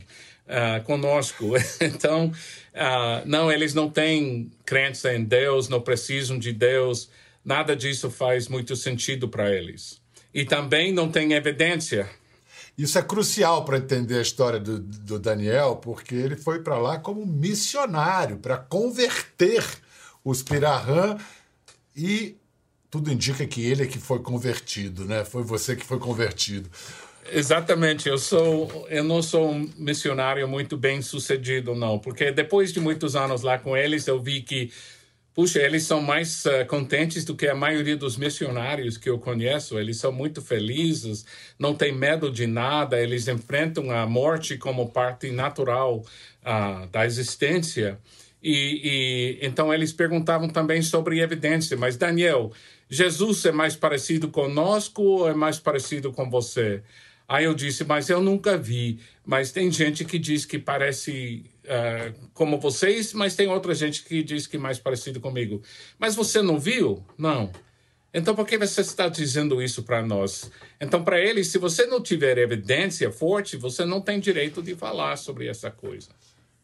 uh, 0.51 0.83
conosco. 0.83 1.53
então, 1.79 2.27
uh, 2.27 3.25
não, 3.25 3.51
eles 3.51 3.73
não 3.73 3.89
têm 3.89 4.51
crença 4.65 5.13
em 5.13 5.23
Deus, 5.23 5.69
não 5.69 5.81
precisam 5.81 6.37
de 6.37 6.51
Deus, 6.51 7.09
nada 7.43 7.75
disso 7.75 8.11
faz 8.11 8.47
muito 8.47 8.75
sentido 8.75 9.27
para 9.29 9.49
eles. 9.49 10.01
E 10.33 10.45
também 10.45 10.93
não 10.93 11.09
tem 11.09 11.33
evidência. 11.33 12.09
Isso 12.77 12.97
é 12.97 13.01
crucial 13.01 13.65
para 13.65 13.77
entender 13.77 14.17
a 14.17 14.21
história 14.21 14.59
do, 14.59 14.79
do 14.79 15.19
Daniel, 15.19 15.75
porque 15.77 16.15
ele 16.15 16.35
foi 16.35 16.59
para 16.59 16.77
lá 16.77 16.99
como 16.99 17.25
missionário, 17.25 18.37
para 18.37 18.57
converter 18.57 19.63
os 20.23 20.41
Pirahã 20.41 21.17
e 21.95 22.35
tudo 22.89 23.11
indica 23.11 23.45
que 23.45 23.65
ele 23.65 23.83
é 23.83 23.87
que 23.87 23.97
foi 23.97 24.19
convertido, 24.19 25.05
né? 25.05 25.23
Foi 25.23 25.43
você 25.43 25.75
que 25.75 25.85
foi 25.85 25.97
convertido. 25.97 26.69
Exatamente, 27.29 28.09
eu 28.09 28.17
sou, 28.17 28.87
eu 28.89 29.03
não 29.03 29.21
sou 29.21 29.51
um 29.51 29.69
missionário 29.77 30.47
muito 30.47 30.75
bem 30.75 31.01
sucedido, 31.01 31.75
não, 31.75 31.99
porque 31.99 32.31
depois 32.31 32.73
de 32.73 32.79
muitos 32.79 33.15
anos 33.15 33.43
lá 33.43 33.59
com 33.59 33.77
eles, 33.77 34.07
eu 34.07 34.19
vi 34.19 34.41
que, 34.41 34.71
puxa, 35.33 35.59
eles 35.61 35.83
são 35.83 36.01
mais 36.01 36.45
uh, 36.45 36.65
contentes 36.67 37.23
do 37.23 37.35
que 37.35 37.47
a 37.47 37.55
maioria 37.55 37.95
dos 37.95 38.17
missionários 38.17 38.97
que 38.97 39.09
eu 39.09 39.19
conheço. 39.19 39.77
Eles 39.79 39.97
são 39.97 40.11
muito 40.11 40.41
felizes, 40.41 41.25
não 41.59 41.75
têm 41.75 41.93
medo 41.93 42.31
de 42.31 42.47
nada, 42.47 42.99
eles 42.99 43.27
enfrentam 43.27 43.91
a 43.91 44.05
morte 44.07 44.57
como 44.57 44.89
parte 44.91 45.31
natural 45.31 45.99
uh, 46.43 46.87
da 46.87 47.05
existência. 47.05 47.99
E, 48.43 49.37
e 49.39 49.45
então 49.45 49.73
eles 49.73 49.93
perguntavam 49.93 50.49
também 50.49 50.81
sobre 50.81 51.19
evidência, 51.21 51.77
mas 51.77 51.95
Daniel, 51.97 52.51
Jesus 52.89 53.45
é 53.45 53.51
mais 53.51 53.75
parecido 53.75 54.29
conosco 54.29 55.01
ou 55.03 55.29
é 55.29 55.33
mais 55.33 55.59
parecido 55.59 56.11
com 56.11 56.29
você? 56.29 56.81
Aí 57.31 57.45
eu 57.45 57.53
disse, 57.53 57.85
mas 57.85 58.09
eu 58.09 58.19
nunca 58.19 58.57
vi. 58.57 58.99
Mas 59.25 59.53
tem 59.53 59.71
gente 59.71 60.03
que 60.03 60.19
diz 60.19 60.43
que 60.43 60.59
parece 60.59 61.45
uh, 61.63 62.13
como 62.33 62.59
vocês, 62.59 63.13
mas 63.13 63.37
tem 63.37 63.47
outra 63.47 63.73
gente 63.73 64.03
que 64.03 64.21
diz 64.21 64.45
que 64.45 64.57
é 64.57 64.59
mais 64.59 64.79
parecido 64.79 65.21
comigo. 65.21 65.61
Mas 65.97 66.13
você 66.13 66.41
não 66.41 66.59
viu? 66.59 67.01
Não. 67.17 67.49
Então 68.13 68.35
por 68.35 68.45
que 68.45 68.57
você 68.57 68.81
está 68.81 69.07
dizendo 69.07 69.61
isso 69.61 69.83
para 69.83 70.05
nós? 70.05 70.51
Então 70.77 71.05
para 71.05 71.21
eles, 71.21 71.47
se 71.47 71.57
você 71.57 71.85
não 71.85 72.03
tiver 72.03 72.37
evidência 72.37 73.09
forte, 73.09 73.55
você 73.55 73.85
não 73.85 74.01
tem 74.01 74.19
direito 74.19 74.61
de 74.61 74.75
falar 74.75 75.15
sobre 75.15 75.47
essa 75.47 75.71
coisa. 75.71 76.09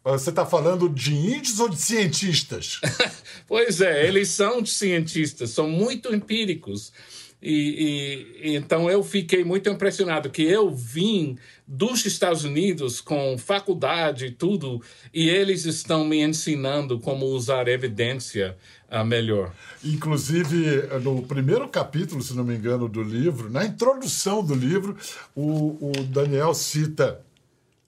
Você 0.04 0.32
está 0.32 0.46
falando 0.46 0.90
de 0.90 1.14
índios 1.14 1.62
ou 1.62 1.70
de 1.70 1.80
cientistas? 1.80 2.82
pois 3.48 3.80
é, 3.80 4.06
eles 4.06 4.28
são 4.28 4.66
cientistas, 4.66 5.52
são 5.52 5.70
muito 5.70 6.14
empíricos. 6.14 6.92
E, 7.42 8.34
e, 8.42 8.56
então 8.56 8.90
eu 8.90 9.04
fiquei 9.04 9.44
muito 9.44 9.70
impressionado 9.70 10.30
que 10.30 10.42
eu 10.42 10.72
vim 10.72 11.38
dos 11.68 12.04
Estados 12.04 12.44
Unidos 12.44 13.00
com 13.00 13.38
faculdade 13.38 14.26
e 14.26 14.32
tudo 14.32 14.82
e 15.14 15.30
eles 15.30 15.66
estão 15.66 16.04
me 16.04 16.24
ensinando 16.24 17.00
como 17.00 17.28
usar 17.28 17.68
evidência 17.68 18.58
uh, 18.90 19.06
melhor. 19.06 19.54
Inclusive 19.84 20.88
no 21.04 21.22
primeiro 21.22 21.68
capítulo, 21.70 22.24
se 22.24 22.36
não 22.36 22.44
me 22.44 22.56
engano, 22.56 22.90
do 22.90 23.04
livro, 23.04 23.52
na 23.52 23.66
introdução 23.66 24.44
do 24.44 24.56
livro, 24.56 24.98
o, 25.36 25.92
o 25.92 26.04
Daniel 26.06 26.56
cita 26.56 27.22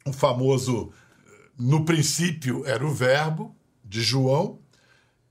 o 0.06 0.14
famoso 0.14 0.92
no 1.58 1.86
princípio 1.86 2.66
era 2.66 2.86
o 2.86 2.94
verbo 2.94 3.56
de 3.84 4.02
João 4.02 4.60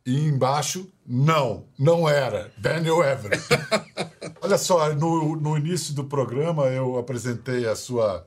e 0.05 0.27
embaixo 0.27 0.89
não, 1.07 1.65
não 1.79 2.09
era. 2.09 2.51
Daniel 2.57 3.03
Everett. 3.03 3.45
Olha 4.41 4.59
só, 4.59 4.95
no, 4.95 5.37
no 5.37 5.57
início 5.57 5.95
do 5.95 6.05
programa 6.05 6.67
eu 6.67 6.99
apresentei 6.99 7.67
a 7.67 7.75
sua 7.75 8.27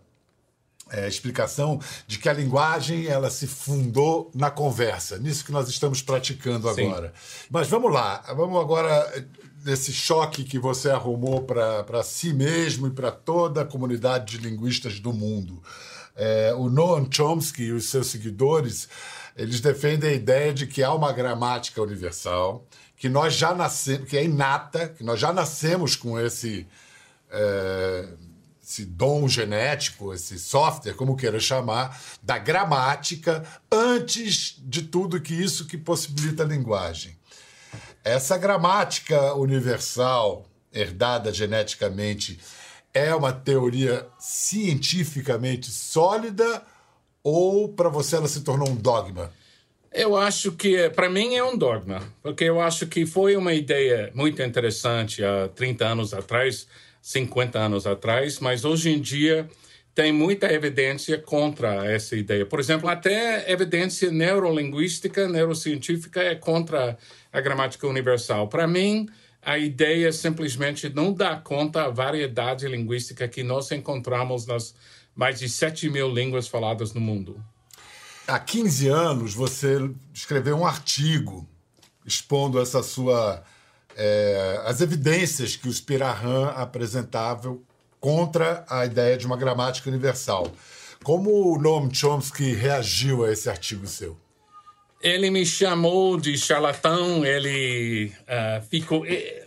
é, 0.92 1.08
explicação 1.08 1.80
de 2.06 2.20
que 2.20 2.28
a 2.28 2.34
linguagem 2.34 3.08
ela 3.08 3.30
se 3.30 3.48
fundou 3.48 4.30
na 4.36 4.52
conversa, 4.52 5.18
nisso 5.18 5.46
que 5.46 5.52
nós 5.52 5.70
estamos 5.70 6.02
praticando 6.02 6.70
agora. 6.70 7.14
Sim. 7.16 7.48
Mas 7.50 7.68
vamos 7.68 7.92
lá, 7.92 8.24
vamos 8.36 8.60
agora 8.60 9.10
nesse 9.64 9.94
choque 9.94 10.44
que 10.44 10.60
você 10.60 10.90
arrumou 10.90 11.44
para 11.44 12.04
si 12.04 12.34
mesmo 12.34 12.88
e 12.88 12.92
para 12.92 13.12
toda 13.12 13.62
a 13.62 13.66
comunidade 13.66 14.38
de 14.38 14.50
linguistas 14.50 15.00
do 15.00 15.14
mundo. 15.14 15.62
É, 16.16 16.54
o 16.54 16.70
Noam 16.70 17.08
Chomsky 17.10 17.64
e 17.64 17.72
os 17.72 17.90
seus 17.90 18.08
seguidores 18.08 18.88
eles 19.36 19.62
defendem 19.62 20.10
a 20.10 20.14
ideia 20.14 20.54
de 20.54 20.68
que 20.68 20.84
há 20.84 20.94
uma 20.94 21.12
gramática 21.12 21.82
universal, 21.82 22.66
que 22.98 23.10
nós 23.10 23.34
já 23.34 23.54
nascemos, 23.56 24.10
que 24.10 24.18
é 24.18 24.24
inata, 24.24 24.90
que 24.90 25.04
nós 25.04 25.20
já 25.20 25.34
nascemos 25.34 25.96
com 25.96 26.20
esse, 26.20 26.68
é, 27.32 28.08
esse 28.62 28.86
dom 28.86 29.28
genético, 29.28 30.14
esse 30.14 30.38
software, 30.38 30.94
como 30.94 31.16
queira 31.16 31.40
chamar, 31.40 32.00
da 32.22 32.38
gramática, 32.38 33.44
antes 33.72 34.56
de 34.60 34.84
tudo 34.84 35.22
que 35.22 35.34
isso 35.34 35.66
que 35.66 35.78
possibilita 35.78 36.44
a 36.44 36.46
linguagem. 36.48 37.18
Essa 38.04 38.38
gramática 38.38 39.34
universal, 39.34 40.46
herdada 40.74 41.34
geneticamente, 41.34 42.40
é 42.94 43.14
uma 43.16 43.32
teoria 43.32 44.08
cientificamente 44.20 45.72
sólida 45.72 46.64
ou 47.24 47.70
para 47.70 47.90
você 47.90 48.16
ela 48.16 48.28
se 48.28 48.42
tornou 48.42 48.70
um 48.70 48.76
dogma? 48.76 49.32
Eu 49.94 50.16
acho 50.16 50.54
que, 50.54 50.90
para 50.90 51.10
mim, 51.10 51.36
é 51.36 51.44
um 51.44 51.58
dogma, 51.58 52.02
porque 52.24 52.46
eu 52.46 52.62
acho 52.62 52.88
que 52.88 53.06
foi 53.06 53.36
uma 53.36 53.54
ideia 53.54 54.10
muito 54.14 54.42
interessante 54.42 55.24
há 55.24 55.50
30 55.50 55.86
anos 55.86 56.14
atrás, 56.14 56.66
50 57.02 57.60
anos 57.60 57.86
atrás, 57.86 58.40
mas 58.40 58.64
hoje 58.64 58.90
em 58.90 59.02
dia 59.02 59.50
tem 59.94 60.14
muita 60.14 60.52
evidência 60.52 61.18
contra 61.18 61.86
essa 61.86 62.16
ideia. 62.16 62.46
Por 62.46 62.60
exemplo, 62.60 62.88
até 62.88 63.52
evidência 63.52 64.10
neurolinguística, 64.10 65.28
neurocientífica 65.28 66.22
é 66.22 66.36
contra 66.36 66.98
a 67.32 67.42
gramática 67.42 67.86
universal. 67.86 68.48
Para 68.48 68.66
mim, 68.66 69.10
a 69.42 69.58
ideia 69.58 70.12
simplesmente 70.12 70.90
não 70.90 71.14
dá 71.14 71.36
conta 71.36 71.84
da 71.84 71.90
variedade 71.90 72.68
linguística 72.68 73.28
que 73.28 73.44
nós 73.44 73.72
encontramos 73.72 74.46
nas 74.46 74.76
mais 75.16 75.40
de 75.40 75.50
7 75.50 75.90
mil 75.90 76.10
línguas 76.10 76.48
faladas 76.48 76.94
no 76.94 77.02
mundo. 77.02 77.44
Há 78.28 78.40
15 78.40 78.88
anos 78.88 79.34
você 79.34 79.78
escreveu 80.14 80.58
um 80.58 80.66
artigo 80.66 81.48
expondo 82.06 82.62
essa 82.62 82.82
sua 82.82 83.44
é, 83.96 84.62
as 84.66 84.80
evidências 84.80 85.56
que 85.56 85.68
o 85.68 85.74
Spirahan 85.74 86.50
apresentava 86.52 87.58
contra 88.00 88.66
a 88.70 88.86
ideia 88.86 89.18
de 89.18 89.26
uma 89.26 89.38
gramática 89.38 89.90
universal. 89.90 90.52
Como 91.04 91.54
o 91.54 91.60
Noam 91.60 91.94
Chomsky 91.94 92.54
reagiu 92.54 93.26
a 93.26 93.32
esse 93.32 93.50
artigo 93.50 93.86
seu? 93.88 94.18
Ele 95.02 95.32
me 95.32 95.44
chamou 95.46 96.16
de 96.16 96.38
charlatão, 96.38 97.26
ele 97.26 98.12
uh, 98.22 98.62
ficou... 98.70 99.04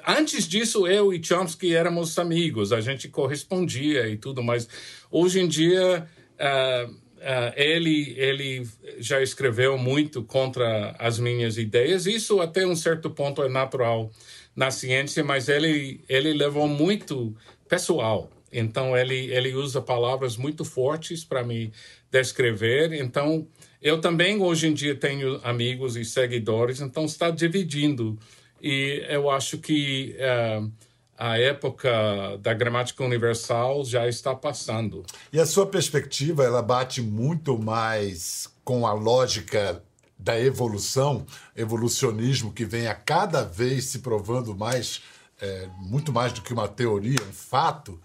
Antes 0.07 0.49
disso, 0.49 0.87
eu 0.87 1.13
e 1.15 1.23
Chomsky 1.23 1.75
éramos 1.75 2.19
amigos, 2.19 2.73
a 2.73 2.81
gente 2.81 3.09
correspondia 3.09 4.09
e 4.09 4.17
tudo, 4.17 4.43
mas 4.43 4.69
hoje 5.11 5.41
em 5.41 5.47
dia 5.47 6.09
uh, 6.41 6.91
uh, 6.91 7.53
ele, 7.57 8.15
ele 8.19 8.67
já 8.99 9.23
escreveu 9.23 9.79
muito 9.79 10.25
contra 10.25 10.95
as 10.99 11.21
minhas 11.21 11.57
ideias. 11.57 12.07
Isso 12.07 12.41
até 12.41 12.67
um 12.67 12.75
certo 12.75 13.09
ponto 13.09 13.41
é 13.43 13.49
natural 13.49 14.11
na 14.57 14.73
ciência, 14.73 15.23
mas 15.23 15.49
ele, 15.49 16.01
ele 16.09 16.33
levou 16.33 16.67
muito 16.67 17.35
pessoal. 17.69 18.29
Então, 18.55 18.97
ele, 18.97 19.33
ele 19.35 19.55
usa 19.55 19.83
palavras 19.83 20.37
muito 20.37 20.65
fortes 20.65 21.25
para 21.25 21.43
me 21.43 21.73
descrever. 22.11 22.93
Então, 22.93 23.47
eu 23.83 24.01
também 24.01 24.41
hoje 24.41 24.69
em 24.69 24.73
dia 24.73 24.95
tenho 24.95 25.41
amigos 25.43 25.97
e 25.97 26.05
seguidores, 26.05 26.81
então 26.81 27.05
está 27.05 27.31
dividindo. 27.31 28.19
E 28.63 29.05
eu 29.09 29.29
acho 29.29 29.59
que 29.59 30.17
uh, 30.19 30.73
a 31.19 31.39
época 31.39 32.39
da 32.41 32.55
gramática 32.55 33.05
universal 33.05 33.85
já 33.85 34.09
está 34.09 34.35
passando. 34.35 35.05
E 35.33 35.39
a 35.39 35.47
sua 35.47 35.67
perspectiva, 35.67 36.45
ela 36.45 36.63
bate 36.63 37.03
muito 37.03 37.59
mais 37.59 38.49
com 38.65 38.87
a 38.87 38.93
lógica 38.93 39.83
da 40.19 40.41
evolução, 40.41 41.27
evolucionismo 41.55 42.53
que 42.53 42.65
vem 42.65 42.87
a 42.87 42.95
cada 42.95 43.43
vez 43.43 43.87
se 43.87 43.99
provando 43.99 44.57
mais, 44.57 45.03
é, 45.41 45.69
muito 45.79 46.13
mais 46.13 46.33
do 46.33 46.41
que 46.41 46.53
uma 46.53 46.67
teoria, 46.67 47.19
um 47.29 47.33
fato, 47.33 48.01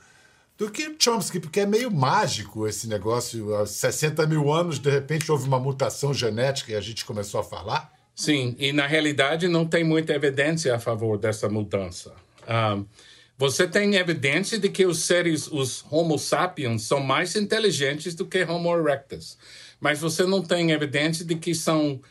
do 0.59 0.69
que 0.69 0.93
Chomsky, 0.99 1.39
porque 1.39 1.61
é 1.61 1.65
meio 1.65 1.89
mágico 1.89 2.67
esse 2.67 2.85
negócio. 2.85 3.55
Há 3.55 3.65
60 3.65 4.27
mil 4.27 4.51
anos, 4.51 4.77
de 4.77 4.89
repente, 4.91 5.31
houve 5.31 5.47
uma 5.47 5.57
mutação 5.57 6.13
genética 6.13 6.73
e 6.73 6.75
a 6.75 6.81
gente 6.81 7.05
começou 7.05 7.39
a 7.39 7.43
falar? 7.43 7.93
Sim, 8.13 8.57
e 8.59 8.73
na 8.73 8.85
realidade 8.85 9.47
não 9.47 9.65
tem 9.65 9.85
muita 9.85 10.13
evidência 10.13 10.75
a 10.75 10.79
favor 10.79 11.17
dessa 11.17 11.47
mudança. 11.47 12.13
Um, 12.75 12.85
você 13.37 13.65
tem 13.65 13.95
evidência 13.95 14.59
de 14.59 14.67
que 14.67 14.85
os 14.85 15.03
seres, 15.03 15.47
os 15.47 15.85
Homo 15.89 16.19
sapiens, 16.19 16.81
são 16.81 16.99
mais 16.99 17.37
inteligentes 17.37 18.13
do 18.13 18.25
que 18.25 18.43
Homo 18.43 18.75
erectus, 18.75 19.37
mas 19.79 20.01
você 20.01 20.25
não 20.25 20.41
tem 20.41 20.71
evidência 20.71 21.23
de 21.23 21.35
que 21.35 21.55
são 21.55 22.01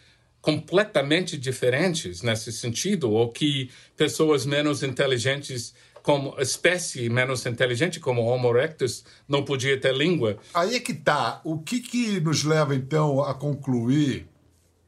completamente 0.41 1.37
diferentes 1.37 2.23
nesse 2.23 2.51
sentido, 2.51 3.11
ou 3.13 3.31
que 3.31 3.71
pessoas 3.95 4.47
menos 4.47 4.83
inteligentes 4.83 5.75
como 6.09 6.35
espécie 6.41 7.11
menos 7.11 7.45
inteligente, 7.45 8.01
como 8.01 8.23
Homo 8.23 8.49
erectus, 8.57 9.05
não 9.29 9.45
podia 9.45 9.79
ter 9.79 9.95
língua. 9.95 10.39
Aí 10.55 10.77
é 10.77 10.81
que 10.81 10.95
tá. 10.95 11.39
O 11.45 11.59
que, 11.59 11.81
que 11.81 12.19
nos 12.19 12.45
leva, 12.45 12.75
então, 12.75 13.23
a 13.23 13.35
concluir, 13.35 14.27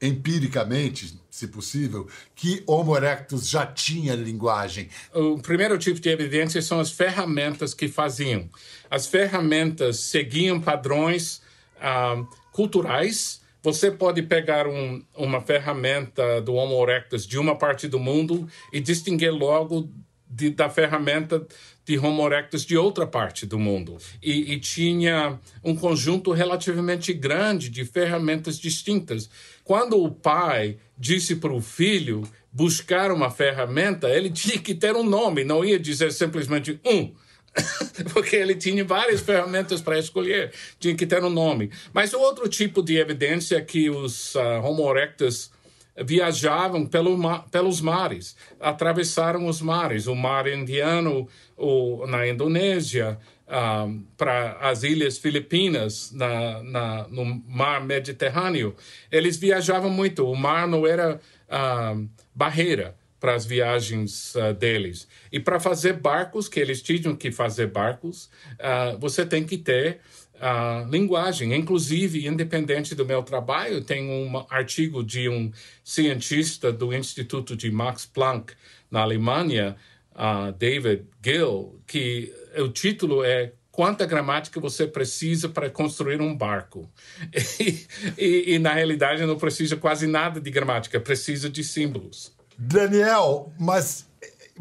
empiricamente, 0.00 1.20
se 1.30 1.48
possível, 1.48 2.08
que 2.34 2.62
Homo 2.66 2.96
erectus 2.96 3.50
já 3.50 3.66
tinha 3.66 4.14
linguagem? 4.14 4.88
O 5.12 5.38
primeiro 5.38 5.76
tipo 5.76 6.00
de 6.00 6.08
evidência 6.08 6.62
são 6.62 6.80
as 6.80 6.90
ferramentas 6.90 7.74
que 7.74 7.86
faziam. 7.86 8.48
As 8.90 9.06
ferramentas 9.06 9.98
seguiam 9.98 10.58
padrões 10.58 11.42
ah, 11.78 12.24
culturais. 12.50 13.42
Você 13.62 13.90
pode 13.90 14.22
pegar 14.22 14.66
um, 14.66 15.04
uma 15.14 15.42
ferramenta 15.42 16.40
do 16.40 16.54
Homo 16.54 16.82
erectus 16.82 17.26
de 17.26 17.38
uma 17.38 17.54
parte 17.54 17.86
do 17.86 17.98
mundo 17.98 18.48
e 18.72 18.80
distinguir 18.80 19.30
logo 19.30 19.86
de, 20.30 20.50
da 20.50 20.70
ferramenta 20.70 21.44
de 21.84 21.98
Homo 21.98 22.24
erectus 22.26 22.64
de 22.64 22.76
outra 22.76 23.06
parte 23.06 23.44
do 23.44 23.58
mundo. 23.58 23.98
E, 24.22 24.52
e 24.52 24.60
tinha 24.60 25.38
um 25.64 25.74
conjunto 25.74 26.30
relativamente 26.30 27.12
grande 27.12 27.68
de 27.68 27.84
ferramentas 27.84 28.58
distintas. 28.58 29.28
Quando 29.64 30.00
o 30.00 30.10
pai 30.10 30.76
disse 30.96 31.36
para 31.36 31.52
o 31.52 31.60
filho 31.60 32.22
buscar 32.52 33.10
uma 33.10 33.30
ferramenta, 33.30 34.08
ele 34.08 34.30
tinha 34.30 34.58
que 34.58 34.74
ter 34.74 34.94
um 34.94 35.04
nome, 35.04 35.44
não 35.44 35.64
ia 35.64 35.78
dizer 35.78 36.12
simplesmente 36.12 36.78
um. 36.84 37.12
porque 38.12 38.36
ele 38.36 38.54
tinha 38.54 38.84
várias 38.84 39.20
ferramentas 39.20 39.80
para 39.80 39.98
escolher, 39.98 40.52
tinha 40.78 40.94
que 40.94 41.06
ter 41.06 41.22
um 41.24 41.30
nome. 41.30 41.70
Mas 41.92 42.12
o 42.12 42.20
outro 42.20 42.48
tipo 42.48 42.82
de 42.82 42.96
evidência 42.96 43.56
é 43.56 43.60
que 43.60 43.90
os 43.90 44.36
uh, 44.36 44.62
Homo 44.62 44.88
erectus 44.90 45.50
viajavam 45.96 46.86
pelo 46.86 47.18
pelos 47.50 47.80
mares, 47.80 48.36
atravessaram 48.58 49.46
os 49.46 49.60
mares, 49.60 50.06
o 50.06 50.14
mar 50.14 50.46
Indiano 50.46 51.28
o, 51.56 52.06
na 52.06 52.26
Indonésia, 52.26 53.18
um, 53.46 53.52
ah, 53.52 53.88
para 54.16 54.52
as 54.60 54.82
ilhas 54.82 55.18
Filipinas, 55.18 56.12
na, 56.12 56.62
na, 56.62 57.08
no 57.08 57.24
mar 57.46 57.84
Mediterrâneo. 57.84 58.74
Eles 59.10 59.36
viajavam 59.36 59.90
muito, 59.90 60.24
o 60.26 60.36
mar 60.36 60.68
não 60.68 60.86
era 60.86 61.20
uh, 61.48 62.08
barreira 62.34 62.96
para 63.18 63.34
as 63.34 63.44
viagens 63.44 64.34
uh, 64.34 64.54
deles. 64.54 65.06
E 65.30 65.38
para 65.38 65.60
fazer 65.60 65.92
barcos, 65.92 66.48
que 66.48 66.58
eles 66.58 66.80
tinham 66.80 67.14
que 67.14 67.30
fazer 67.30 67.66
barcos, 67.66 68.30
uh, 68.54 68.98
você 68.98 69.26
tem 69.26 69.44
que 69.44 69.58
ter 69.58 70.00
a 70.40 70.86
linguagem. 70.88 71.54
Inclusive, 71.54 72.26
independente 72.26 72.94
do 72.94 73.04
meu 73.04 73.22
trabalho, 73.22 73.82
tem 73.82 74.08
um 74.08 74.44
artigo 74.48 75.04
de 75.04 75.28
um 75.28 75.52
cientista 75.84 76.72
do 76.72 76.94
Instituto 76.94 77.54
de 77.56 77.70
Max 77.70 78.06
Planck 78.06 78.54
na 78.90 79.02
Alemanha, 79.02 79.76
uh, 80.14 80.52
David 80.52 81.04
Gill, 81.22 81.80
que 81.86 82.32
o 82.56 82.68
título 82.68 83.22
é 83.22 83.52
Quanta 83.70 84.04
gramática 84.04 84.58
você 84.58 84.86
precisa 84.86 85.48
para 85.48 85.70
construir 85.70 86.20
um 86.20 86.36
barco? 86.36 86.90
E, 87.60 87.86
e, 88.18 88.54
e 88.54 88.58
na 88.58 88.72
realidade 88.72 89.24
não 89.24 89.36
precisa 89.36 89.76
quase 89.76 90.06
nada 90.06 90.40
de 90.40 90.50
gramática, 90.50 90.98
precisa 90.98 91.48
de 91.48 91.62
símbolos. 91.62 92.32
Daniel, 92.58 93.52
mas 93.58 94.06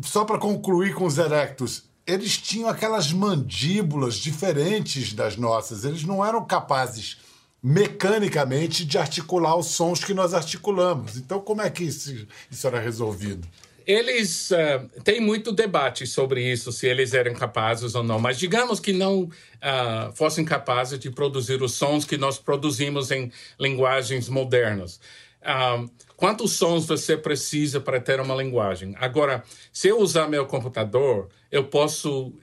só 0.02 0.24
para 0.24 0.38
concluir 0.38 0.94
com 0.94 1.06
os 1.06 1.18
erectos, 1.18 1.89
eles 2.10 2.38
tinham 2.38 2.68
aquelas 2.68 3.12
mandíbulas 3.12 4.16
diferentes 4.16 5.14
das 5.14 5.38
nossas. 5.38 5.86
Eles 5.86 6.04
não 6.04 6.26
eram 6.26 6.44
capazes 6.44 7.18
mecanicamente 7.62 8.86
de 8.86 8.98
articular 8.98 9.56
os 9.56 9.68
sons 9.68 10.04
que 10.04 10.14
nós 10.14 10.34
articulamos. 10.34 11.18
Então, 11.18 11.40
como 11.40 11.62
é 11.62 11.70
que 11.70 11.84
isso, 11.84 12.26
isso 12.50 12.66
era 12.66 12.80
resolvido? 12.80 13.48
Eles 13.86 14.52
uh, 14.52 15.02
têm 15.04 15.20
muito 15.20 15.52
debate 15.52 16.06
sobre 16.06 16.44
isso, 16.44 16.72
se 16.72 16.88
eles 16.88 17.14
eram 17.14 17.34
capazes 17.34 17.96
ou 17.96 18.04
não, 18.04 18.20
mas 18.20 18.38
digamos 18.38 18.80
que 18.80 18.94
não 18.94 19.24
uh, 19.24 20.14
fossem 20.14 20.46
capazes 20.46 21.00
de 21.00 21.10
produzir 21.10 21.62
os 21.62 21.74
sons 21.74 22.06
que 22.06 22.18
nós 22.18 22.38
produzimos 22.38 23.10
em 23.10 23.32
linguagens 23.60 24.30
modernas. 24.30 25.00
Uh, 25.42 25.90
quantos 26.16 26.54
sons 26.54 26.86
você 26.86 27.16
precisa 27.16 27.80
para 27.80 28.00
ter 28.00 28.20
uma 28.20 28.36
linguagem? 28.36 28.96
Agora, 28.98 29.44
se 29.72 29.88
eu 29.88 30.00
usar 30.00 30.28
meu 30.28 30.46
computador, 30.46 31.30
eu 31.52 31.66
posso 31.66 32.34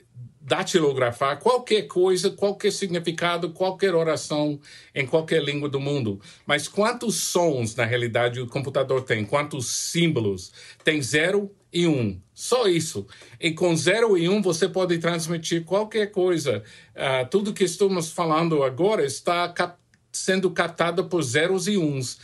datilografar 0.46 1.40
qualquer 1.40 1.82
coisa, 1.88 2.30
qualquer 2.30 2.70
significado, 2.70 3.50
qualquer 3.50 3.96
oração 3.96 4.60
em 4.94 5.04
qualquer 5.04 5.42
língua 5.42 5.68
do 5.68 5.80
mundo. 5.80 6.20
Mas 6.46 6.68
quantos 6.68 7.16
sons, 7.16 7.74
na 7.74 7.84
realidade, 7.84 8.40
o 8.40 8.46
computador 8.46 9.02
tem? 9.02 9.24
Quantos 9.24 9.66
símbolos? 9.66 10.52
Tem 10.84 11.02
zero 11.02 11.50
e 11.72 11.88
um. 11.88 12.20
Só 12.32 12.68
isso. 12.68 13.08
E 13.40 13.50
com 13.50 13.74
zero 13.76 14.16
e 14.16 14.28
um 14.28 14.40
você 14.40 14.68
pode 14.68 14.96
transmitir 14.98 15.64
qualquer 15.64 16.12
coisa. 16.12 16.62
Uh, 16.94 17.28
tudo 17.28 17.52
que 17.52 17.64
estamos 17.64 18.12
falando 18.12 18.62
agora 18.62 19.04
está 19.04 19.48
cap 19.48 19.76
sendo 20.12 20.50
captado 20.50 21.06
por 21.06 21.22
zeros 21.22 21.66
e 21.66 21.76
uns. 21.76 22.18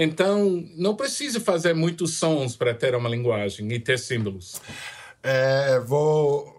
Então, 0.00 0.64
não 0.76 0.94
precisa 0.94 1.40
fazer 1.40 1.74
muitos 1.74 2.14
sons 2.14 2.54
para 2.54 2.72
ter 2.72 2.94
uma 2.94 3.08
linguagem 3.08 3.72
e 3.72 3.80
ter 3.80 3.98
símbolos. 3.98 4.60
É, 5.20 5.80
vou 5.80 6.56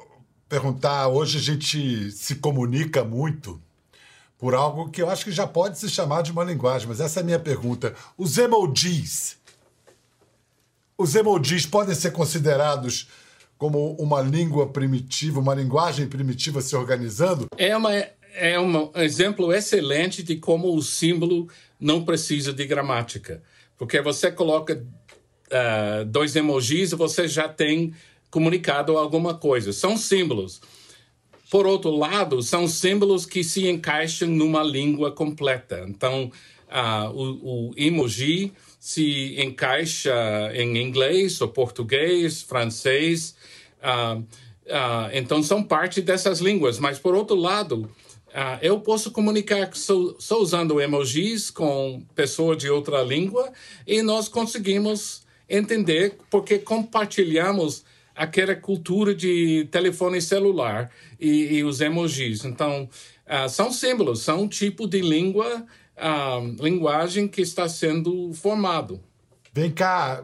perguntar: 0.49 1.08
hoje 1.08 1.38
a 1.38 1.41
gente 1.41 2.12
se 2.12 2.36
comunica 2.36 3.02
muito 3.02 3.62
por 4.38 4.54
algo 4.54 4.89
que 4.89 5.02
eu 5.02 5.10
acho 5.10 5.23
que 5.23 5.32
já 5.32 5.47
pode 5.47 5.80
se 5.80 5.88
chamar 5.89 6.21
de 6.21 6.34
uma 6.34 6.43
linguagem, 6.43 6.86
mas 6.86 6.99
essa 6.99 7.21
é 7.21 7.23
a 7.23 7.25
minha 7.25 7.39
pergunta. 7.39 7.95
Os 8.17 8.38
emojis. 8.38 9.38
Os 10.97 11.15
emojis 11.15 11.65
podem 11.65 11.95
ser 11.95 12.12
considerados 12.12 13.08
como 13.58 13.93
uma 13.93 14.21
língua 14.21 14.67
primitiva, 14.67 15.39
uma 15.39 15.56
linguagem 15.56 16.08
primitiva 16.08 16.62
se 16.62 16.75
organizando? 16.75 17.47
É, 17.58 17.75
uma, 17.75 17.91
é 18.33 18.59
um 18.59 18.91
exemplo 18.95 19.53
excelente 19.53 20.23
de 20.23 20.35
como 20.35 20.75
o 20.75 20.81
símbolo 20.81 21.47
não 21.79 22.03
precisa 22.03 22.53
de 22.53 22.65
gramática. 22.65 23.41
Porque 23.77 24.01
você 24.01 24.31
coloca 24.31 24.75
uh, 24.75 26.05
dois 26.05 26.35
emojis 26.35 26.91
e 26.91 26.95
você 26.95 27.27
já 27.27 27.47
tem 27.47 27.93
comunicado 28.29 28.97
alguma 28.97 29.33
coisa. 29.33 29.71
São 29.73 29.97
símbolos. 29.97 30.61
Por 31.49 31.65
outro 31.65 31.89
lado, 31.95 32.43
são 32.43 32.67
símbolos 32.67 33.25
que 33.25 33.43
se 33.43 33.67
encaixam 33.67 34.29
numa 34.29 34.63
língua 34.63 35.11
completa. 35.11 35.83
Então, 35.87 36.31
uh, 36.67 37.09
o, 37.09 37.69
o 37.69 37.73
emoji 37.75 38.51
se 38.79 39.35
encaixa 39.41 40.13
em 40.53 40.77
inglês, 40.77 41.41
ou 41.41 41.47
português, 41.47 42.41
francês. 42.43 43.35
Uh, 43.81 44.19
uh, 44.19 45.09
então, 45.13 45.41
são 45.41 45.63
parte 45.63 46.01
dessas 46.01 46.39
línguas. 46.39 46.77
Mas, 46.77 46.99
por 46.99 47.15
outro 47.15 47.35
lado, 47.35 47.89
Uh, 48.29 48.59
eu 48.61 48.79
posso 48.79 49.09
comunicar 49.11 49.69
só, 49.73 50.15
só, 50.19 50.39
usando 50.39 50.79
emojis 50.79 51.49
com 51.49 52.03
pessoa 52.13 52.55
de 52.55 52.69
outra 52.69 53.01
língua 53.01 53.51
e 53.87 54.03
nós 54.03 54.27
conseguimos 54.27 55.23
entender 55.49 56.15
porque 56.29 56.59
compartilhamos 56.59 57.83
aquela 58.15 58.55
cultura 58.55 59.15
de 59.15 59.67
telefone 59.71 60.21
celular 60.21 60.91
e, 61.19 61.55
e 61.55 61.63
os 61.63 61.81
emojis. 61.81 62.45
Então, 62.45 62.87
uh, 63.25 63.49
são 63.49 63.71
símbolos, 63.71 64.21
são 64.21 64.43
um 64.43 64.47
tipo 64.47 64.87
de 64.87 65.01
língua, 65.01 65.65
uh, 65.97 66.63
linguagem 66.63 67.27
que 67.27 67.41
está 67.41 67.67
sendo 67.67 68.31
formado. 68.33 68.99
Vem 69.51 69.71
cá, 69.71 70.23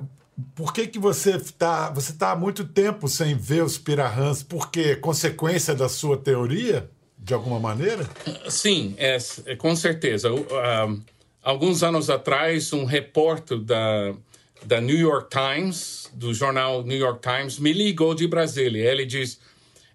por 0.53 0.73
que, 0.73 0.85
que 0.87 0.99
você 0.99 1.37
está 1.37 1.89
você 1.89 2.13
tá 2.13 2.31
há 2.31 2.35
muito 2.35 2.65
tempo 2.65 3.07
sem 3.07 3.35
ver 3.35 3.63
os 3.63 3.77
pirahãs? 3.77 4.43
Por 4.43 4.69
quê? 4.69 4.95
Consequência 4.95 5.73
da 5.73 5.89
sua 5.89 6.17
teoria? 6.17 6.89
De 7.25 7.33
alguma 7.33 7.59
maneira? 7.59 8.07
Sim, 8.47 8.93
é, 8.99 9.17
é 9.47 9.55
com 9.55 9.75
certeza. 9.75 10.31
Uh, 10.31 11.01
alguns 11.41 11.81
anos 11.81 12.07
atrás, 12.07 12.71
um 12.71 12.85
repórter 12.85 13.57
da, 13.57 14.13
da 14.63 14.79
New 14.79 14.95
York 14.95 15.29
Times, 15.31 16.07
do 16.13 16.35
jornal 16.35 16.83
New 16.83 16.97
York 16.97 17.19
Times, 17.21 17.57
me 17.57 17.73
ligou 17.73 18.13
de 18.13 18.27
Brasília. 18.27 18.91
Ele 18.91 19.07
diz: 19.07 19.39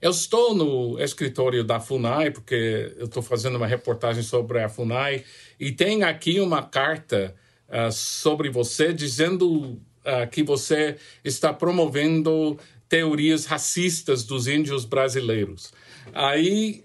Eu 0.03 0.11
estou 0.11 0.57
no 0.57 1.01
escritório 1.01 1.63
da 1.63 1.79
FUNAI, 1.79 2.33
porque 2.33 2.93
eu 2.99 3.07
estou 3.07 3.23
fazendo 3.23 3.55
uma 3.55 3.67
reportagem 3.67 4.25
sobre 4.25 4.61
a 4.61 4.69
FUNAI, 4.69 5.25
e 5.59 5.71
tem 5.71 6.03
aqui 6.03 6.41
uma 6.41 6.65
carta 6.65 7.33
uh, 7.69 7.93
sobre 7.93 8.51
você 8.51 8.93
dizendo 8.93 9.81
uh, 10.05 10.29
que 10.33 10.43
você 10.43 10.97
está 11.25 11.53
promovendo 11.53 12.59
teorias 12.89 13.47
racistas 13.47 14.25
dos 14.25 14.49
índios 14.49 14.85
brasileiros. 14.85 15.73
Aí 16.13 16.83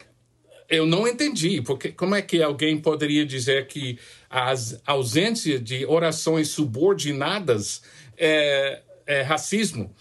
eu 0.70 0.86
não 0.86 1.08
entendi, 1.08 1.62
porque 1.62 1.92
como 1.92 2.16
é 2.16 2.22
que 2.22 2.42
alguém 2.42 2.78
poderia 2.78 3.26
dizer 3.26 3.68
que 3.68 3.98
a 4.30 4.54
ausência 4.86 5.60
de 5.60 5.86
orações 5.86 6.50
subordinadas 6.50 7.82
é, 8.18 8.82
é 9.06 9.22
racismo? 9.22 9.94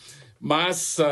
Mas, 0.47 0.99
uh, 0.99 1.03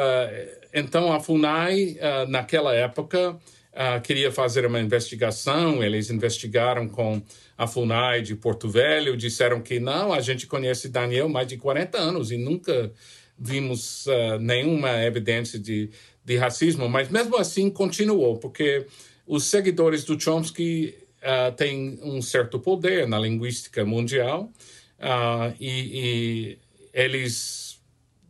então, 0.75 1.11
a 1.11 1.19
FUNAI, 1.19 1.97
uh, 1.97 2.29
naquela 2.29 2.75
época, 2.75 3.31
uh, 3.31 4.01
queria 4.03 4.31
fazer 4.31 4.67
uma 4.67 4.79
investigação, 4.79 5.83
eles 5.83 6.11
investigaram 6.11 6.87
com 6.87 7.23
a 7.57 7.67
FUNAI 7.67 8.21
de 8.21 8.35
Porto 8.35 8.69
Velho, 8.69 9.17
disseram 9.17 9.62
que 9.62 9.81
não, 9.81 10.12
a 10.12 10.21
gente 10.21 10.47
conhece 10.47 10.91
Daniel 10.91 11.31
mais 11.31 11.49
de 11.49 11.57
40 11.57 11.97
anos 11.97 12.31
e 12.31 12.37
nunca 12.37 12.93
vimos 13.38 14.05
nenhuma 14.41 15.03
evidência 15.03 15.59
de, 15.59 15.91
de 16.25 16.37
racismo, 16.37 16.88
mas 16.88 17.09
mesmo 17.09 17.37
assim 17.37 17.71
continuou, 17.71 18.37
porque 18.37 18.87
os 19.27 19.45
seguidores 19.45 20.05
do 20.05 20.19
Chomsky 20.19 20.95
uh, 21.23 21.53
têm 21.53 21.99
um 22.03 22.21
certo 22.21 22.59
poder 22.59 23.07
na 23.07 23.19
linguística 23.19 23.85
mundial 23.85 24.53
uh, 24.99 25.55
e, 25.61 25.69
e 25.71 26.59
eles 26.93 27.81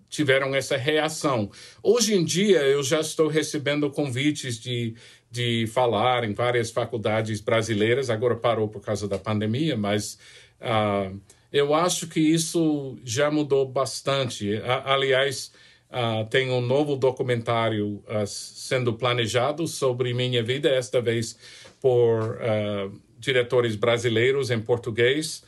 tiveram 0.09 0.55
essa 0.55 0.77
reação. 0.77 1.51
Hoje 1.83 2.15
em 2.15 2.23
dia, 2.25 2.61
eu 2.61 2.83
já 2.83 3.01
estou 3.01 3.29
recebendo 3.29 3.91
convites 3.91 4.59
de, 4.59 4.95
de 5.31 5.67
falar 5.69 6.25
em 6.25 6.35
várias 6.35 6.71
faculdades 6.71 7.41
brasileiras, 7.41 8.11
agora 8.11 8.37
parou 8.37 8.69
por 8.69 8.83
causa 8.83 9.09
da 9.09 9.19
pandemia, 9.19 9.75
mas 9.75 10.19
uh, 10.61 11.19
eu 11.51 11.75
acho 11.75 12.07
que 12.09 12.21
isso 12.21 12.99
já 13.05 13.31
mudou 13.31 13.67
bastante. 13.67 14.61
aliás, 14.85 15.51
Uh, 15.93 16.25
tem 16.31 16.51
um 16.51 16.63
novo 16.63 16.97
documentário 16.97 18.03
uh, 18.09 18.27
sendo 18.27 18.95
planejado 18.95 19.69
sobre 19.69 20.15
minha 20.15 20.43
vida, 20.43 20.71
esta 20.71 21.03
vez 21.03 21.37
por 21.83 22.39
uh, 22.39 22.99
diretores 23.19 23.77
brasileiros 23.77 24.51
em 24.51 24.59
português. 24.59 25.43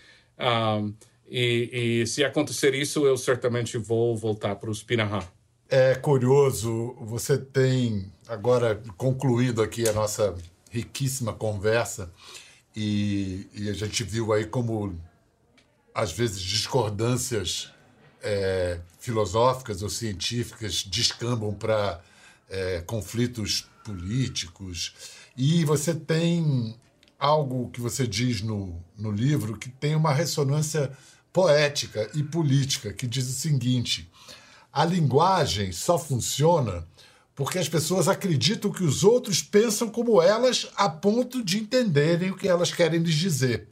E, 1.26 2.02
e, 2.02 2.07
se 2.07 2.22
acontecer 2.22 2.74
isso, 2.74 3.07
eu 3.07 3.16
certamente 3.16 3.78
vou 3.78 4.14
voltar 4.14 4.57
para 4.57 4.68
os 4.68 4.83
Pinahã. 4.83 5.20
É 5.70 5.94
curioso, 5.94 6.94
você 7.00 7.38
tem 7.38 8.12
agora 8.28 8.83
concluído 8.98 9.62
aqui 9.62 9.88
a 9.88 9.92
nossa 9.92 10.35
riquíssima 10.70 11.33
conversa 11.33 12.12
e, 12.76 13.48
e 13.54 13.70
a 13.70 13.72
gente 13.72 14.04
viu 14.04 14.33
aí 14.33 14.44
como 14.44 14.94
às 15.94 16.12
vezes 16.12 16.40
discordâncias 16.40 17.72
é, 18.24 18.80
filosóficas 18.98 19.82
ou 19.82 19.90
científicas 19.90 20.82
descambam 20.82 21.52
para 21.52 22.00
é, 22.48 22.80
conflitos 22.80 23.68
políticos. 23.84 24.94
E 25.37 25.64
você 25.64 25.94
tem 25.94 26.74
algo 27.18 27.70
que 27.70 27.80
você 27.80 28.06
diz 28.06 28.40
no, 28.40 28.82
no 28.96 29.10
livro 29.10 29.58
que 29.58 29.68
tem 29.68 29.94
uma 29.94 30.12
ressonância 30.12 30.90
poética 31.32 32.10
e 32.14 32.22
política, 32.22 32.92
que 32.92 33.06
diz 33.06 33.28
o 33.28 33.32
seguinte: 33.32 34.10
a 34.72 34.84
linguagem 34.84 35.70
só 35.70 35.98
funciona 35.98 36.87
porque 37.34 37.58
as 37.58 37.68
pessoas 37.68 38.08
acreditam 38.08 38.70
que 38.70 38.84
os 38.84 39.02
outros 39.02 39.42
pensam 39.42 39.90
como 39.90 40.22
elas 40.22 40.68
a 40.76 40.88
ponto 40.88 41.44
de 41.44 41.58
entenderem 41.58 42.30
o 42.30 42.37
que 42.37 42.48
elas 42.48 42.72
querem 42.72 43.00
lhes 43.00 43.16
dizer. 43.16 43.68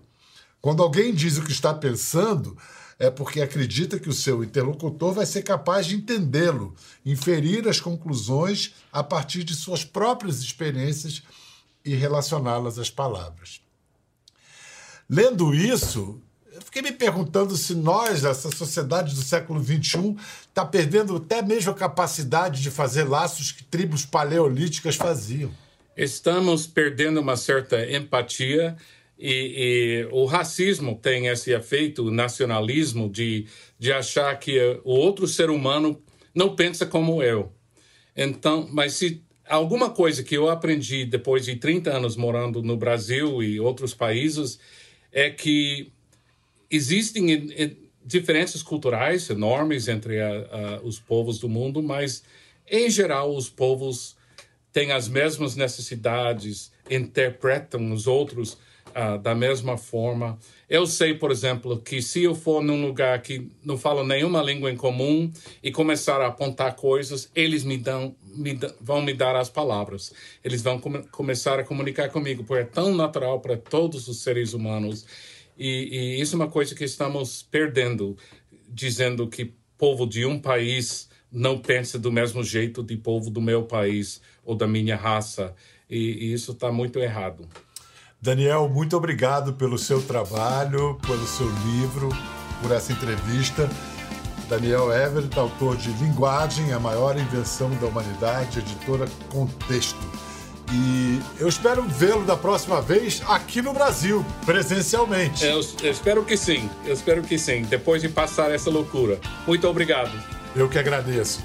Quando 0.60 0.82
alguém 0.82 1.14
diz 1.14 1.38
o 1.38 1.44
que 1.44 1.52
está 1.52 1.72
pensando, 1.72 2.56
é 3.02 3.10
porque 3.10 3.40
acredita 3.40 3.98
que 3.98 4.08
o 4.08 4.12
seu 4.12 4.44
interlocutor 4.44 5.12
vai 5.12 5.26
ser 5.26 5.42
capaz 5.42 5.86
de 5.86 5.96
entendê-lo, 5.96 6.72
inferir 7.04 7.66
as 7.66 7.80
conclusões 7.80 8.76
a 8.92 9.02
partir 9.02 9.42
de 9.42 9.56
suas 9.56 9.84
próprias 9.84 10.38
experiências 10.40 11.20
e 11.84 11.96
relacioná-las 11.96 12.78
às 12.78 12.90
palavras. 12.90 13.60
Lendo 15.10 15.52
isso, 15.52 16.22
eu 16.52 16.62
fiquei 16.62 16.80
me 16.80 16.92
perguntando 16.92 17.56
se 17.56 17.74
nós, 17.74 18.22
essa 18.24 18.52
sociedade 18.52 19.16
do 19.16 19.22
século 19.22 19.60
XXI, 19.60 20.16
está 20.46 20.64
perdendo 20.64 21.16
até 21.16 21.42
mesmo 21.42 21.72
a 21.72 21.74
capacidade 21.74 22.62
de 22.62 22.70
fazer 22.70 23.02
laços 23.02 23.50
que 23.50 23.64
tribos 23.64 24.06
paleolíticas 24.06 24.94
faziam. 24.94 25.50
Estamos 25.96 26.68
perdendo 26.68 27.20
uma 27.20 27.36
certa 27.36 27.84
empatia 27.90 28.76
e, 29.24 30.02
e, 30.02 30.08
o 30.10 30.24
racismo 30.24 30.98
tem 31.00 31.28
esse 31.28 31.52
efeito, 31.52 32.08
o 32.08 32.10
nacionalismo, 32.10 33.08
de, 33.08 33.46
de 33.78 33.92
achar 33.92 34.36
que 34.40 34.58
o 34.82 34.90
outro 34.90 35.28
ser 35.28 35.48
humano 35.48 36.02
não 36.34 36.56
pensa 36.56 36.84
como 36.84 37.22
eu. 37.22 37.52
Então, 38.16 38.68
mas 38.72 38.94
se 38.94 39.22
alguma 39.48 39.90
coisa 39.90 40.24
que 40.24 40.36
eu 40.36 40.50
aprendi 40.50 41.04
depois 41.04 41.44
de 41.44 41.54
30 41.54 41.90
anos 41.90 42.16
morando 42.16 42.62
no 42.62 42.76
Brasil 42.76 43.40
e 43.44 43.60
outros 43.60 43.94
países 43.94 44.58
é 45.12 45.30
que 45.30 45.92
existem 46.68 47.76
diferenças 48.04 48.60
culturais 48.60 49.30
enormes 49.30 49.86
entre 49.86 50.20
a, 50.20 50.30
a, 50.30 50.80
os 50.82 50.98
povos 50.98 51.38
do 51.38 51.48
mundo, 51.48 51.80
mas 51.80 52.24
em 52.68 52.90
geral 52.90 53.36
os 53.36 53.48
povos 53.48 54.16
têm 54.72 54.90
as 54.90 55.06
mesmas 55.06 55.54
necessidades, 55.54 56.72
interpretam 56.90 57.92
os 57.92 58.08
outros 58.08 58.58
uh, 58.96 59.18
da 59.18 59.34
mesma 59.34 59.76
forma. 59.76 60.38
Eu 60.68 60.86
sei, 60.86 61.14
por 61.14 61.30
exemplo, 61.30 61.80
que 61.80 62.00
se 62.00 62.22
eu 62.22 62.34
for 62.34 62.62
num 62.62 62.84
lugar 62.86 63.20
que 63.20 63.50
não 63.64 63.76
falo 63.76 64.04
nenhuma 64.04 64.42
língua 64.42 64.70
em 64.70 64.76
comum 64.76 65.30
e 65.62 65.70
começar 65.70 66.20
a 66.20 66.28
apontar 66.28 66.76
coisas, 66.76 67.30
eles 67.34 67.64
me 67.64 67.76
dão, 67.76 68.14
me 68.24 68.58
vão 68.80 69.02
me 69.02 69.12
dar 69.12 69.36
as 69.36 69.50
palavras. 69.50 70.12
Eles 70.44 70.62
vão 70.62 70.78
come 70.78 71.02
começar 71.10 71.58
a 71.58 71.64
comunicar 71.64 72.08
comigo, 72.10 72.44
porque 72.44 72.62
é 72.62 72.66
tão 72.66 72.94
natural 72.94 73.40
para 73.40 73.56
todos 73.56 74.08
os 74.08 74.22
seres 74.22 74.54
humanos. 74.54 75.04
E, 75.58 76.16
e 76.16 76.20
isso 76.20 76.34
é 76.34 76.36
uma 76.36 76.48
coisa 76.48 76.74
que 76.74 76.84
estamos 76.84 77.42
perdendo, 77.42 78.16
dizendo 78.68 79.28
que 79.28 79.52
povo 79.76 80.06
de 80.06 80.24
um 80.24 80.38
país 80.38 81.10
não 81.30 81.58
pensa 81.58 81.98
do 81.98 82.12
mesmo 82.12 82.44
jeito 82.44 82.82
de 82.82 82.96
povo 82.96 83.30
do 83.30 83.40
meu 83.40 83.64
país 83.64 84.20
ou 84.44 84.54
da 84.54 84.66
minha 84.66 84.96
raça. 84.96 85.54
E, 85.88 85.96
e 85.96 86.32
isso 86.32 86.52
está 86.52 86.70
muito 86.70 86.98
errado. 86.98 87.48
Daniel, 88.22 88.68
muito 88.68 88.96
obrigado 88.96 89.52
pelo 89.52 89.76
seu 89.76 90.00
trabalho, 90.00 90.96
pelo 91.04 91.26
seu 91.26 91.48
livro, 91.66 92.08
por 92.62 92.70
essa 92.70 92.92
entrevista. 92.92 93.68
Daniel 94.48 94.92
Everett, 94.92 95.36
autor 95.36 95.76
de 95.76 95.90
Linguagem, 95.94 96.72
a 96.72 96.78
maior 96.78 97.18
invenção 97.18 97.68
da 97.80 97.88
humanidade, 97.88 98.60
editora 98.60 99.08
Contexto. 99.28 99.98
E 100.72 101.20
eu 101.40 101.48
espero 101.48 101.82
vê-lo 101.82 102.24
da 102.24 102.36
próxima 102.36 102.80
vez 102.80 103.20
aqui 103.26 103.60
no 103.60 103.72
Brasil, 103.72 104.24
presencialmente. 104.46 105.44
Eu, 105.44 105.60
eu, 105.82 105.90
espero 105.90 106.24
que 106.24 106.36
sim, 106.36 106.70
eu 106.86 106.94
espero 106.94 107.22
que 107.22 107.36
sim, 107.36 107.62
depois 107.62 108.00
de 108.00 108.08
passar 108.08 108.52
essa 108.52 108.70
loucura. 108.70 109.18
Muito 109.48 109.66
obrigado. 109.66 110.12
Eu 110.54 110.68
que 110.68 110.78
agradeço. 110.78 111.42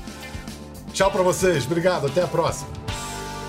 Tchau 0.93 1.09
para 1.09 1.23
vocês, 1.23 1.65
obrigado, 1.65 2.05
até 2.05 2.21
a 2.21 2.27
próxima. 2.27 2.76